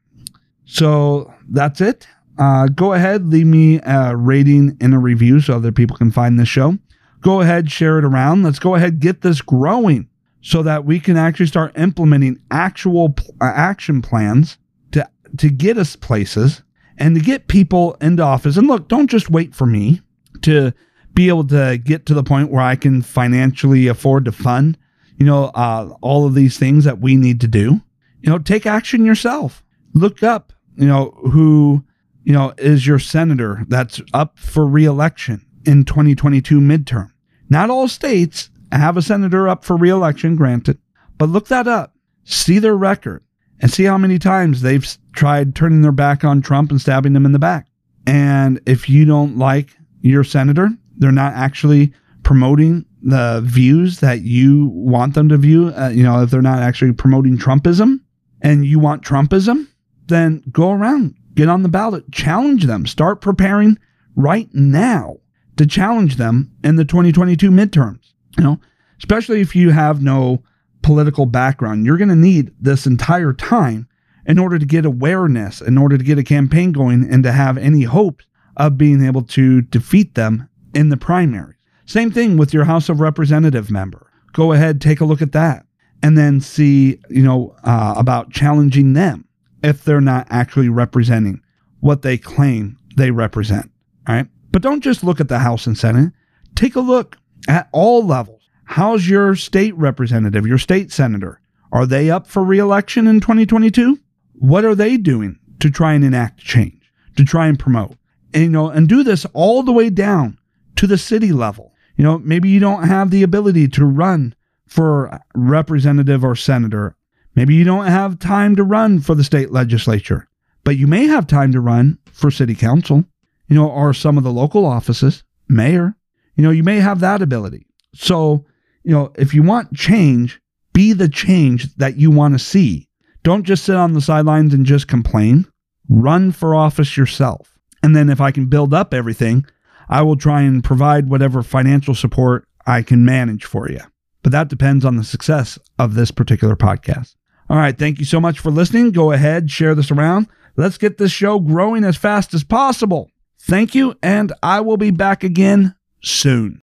[0.65, 2.07] So that's it.
[2.39, 6.39] Uh, go ahead leave me a rating and a review so other people can find
[6.39, 6.79] this show.
[7.21, 8.43] Go ahead, share it around.
[8.43, 10.09] Let's go ahead, get this growing
[10.43, 14.59] so that we can actually start implementing actual uh, action plans
[14.93, 16.63] to, to get us places
[16.99, 18.57] and to get people into office.
[18.57, 20.01] And look, don't just wait for me
[20.43, 20.73] to
[21.15, 24.77] be able to get to the point where I can financially afford to fund,
[25.19, 27.81] you know, uh, all of these things that we need to do.
[28.21, 29.63] You know, take action yourself.
[29.93, 31.85] Look up, you know, who,
[32.25, 37.11] you know, is your senator that's up for reelection in 2022 midterm.
[37.49, 40.79] Not all states have a senator up for reelection, granted,
[41.19, 41.95] but look that up.
[42.25, 43.23] See their record
[43.61, 47.27] and see how many times they've tried turning their back on Trump and stabbing him
[47.27, 47.67] in the back.
[48.07, 51.93] And if you don't like your senator, they're not actually
[52.23, 55.69] promoting the views that you want them to view.
[55.69, 58.01] Uh, you know, if they're not actually promoting Trumpism
[58.41, 59.67] and you want Trumpism,
[60.07, 63.79] then go around, get on the ballot, challenge them, start preparing
[64.17, 65.17] right now
[65.57, 68.13] to challenge them in the 2022 midterms.
[68.37, 68.61] You know,
[68.99, 70.43] especially if you have no
[70.83, 73.89] political background, you're going to need this entire time
[74.27, 77.59] in order to get awareness, in order to get a campaign going, and to have
[77.59, 78.23] any hope
[78.57, 81.55] of being able to defeat them in the primary.
[81.87, 84.11] Same thing with your House of Representative member.
[84.33, 85.67] Go ahead, take a look at that,
[86.03, 89.27] and then see, you know, uh, about challenging them
[89.63, 91.41] if they're not actually representing
[91.81, 93.71] what they claim they represent.
[94.07, 94.27] All right.
[94.51, 96.13] But don't just look at the House and Senate.
[96.55, 97.17] Take a look
[97.49, 98.43] at all levels.
[98.65, 101.41] How's your state representative, your state senator?
[101.73, 103.99] Are they up for reelection in 2022?
[104.35, 106.81] What are they doing to try and enact change,
[107.17, 107.97] to try and promote?
[108.33, 110.39] And, you know, and do this all the way down
[110.77, 111.73] to the city level.
[111.97, 114.35] You know, maybe you don't have the ability to run
[114.67, 116.97] for representative or senator.
[117.37, 120.29] Maybe you don't have time to run for the state legislature,
[120.65, 123.05] but you may have time to run for city council
[123.49, 125.97] you know, or some of the local offices, mayor.
[126.37, 127.67] You know, you may have that ability.
[127.95, 128.45] So,
[128.83, 130.41] you know, if you want change,
[130.73, 132.89] be the change that you want to see.
[133.25, 135.47] Don't just sit on the sidelines and just complain.
[135.89, 137.59] Run for office yourself.
[137.83, 139.47] And then if I can build up everything,
[139.89, 143.81] I will try and provide whatever financial support I can manage for you.
[144.23, 147.15] But that depends on the success of this particular podcast.
[147.49, 147.77] All right.
[147.77, 148.91] Thank you so much for listening.
[148.91, 150.29] Go ahead, share this around.
[150.57, 153.11] Let's get this show growing as fast as possible.
[153.41, 156.63] Thank you, and I will be back again soon.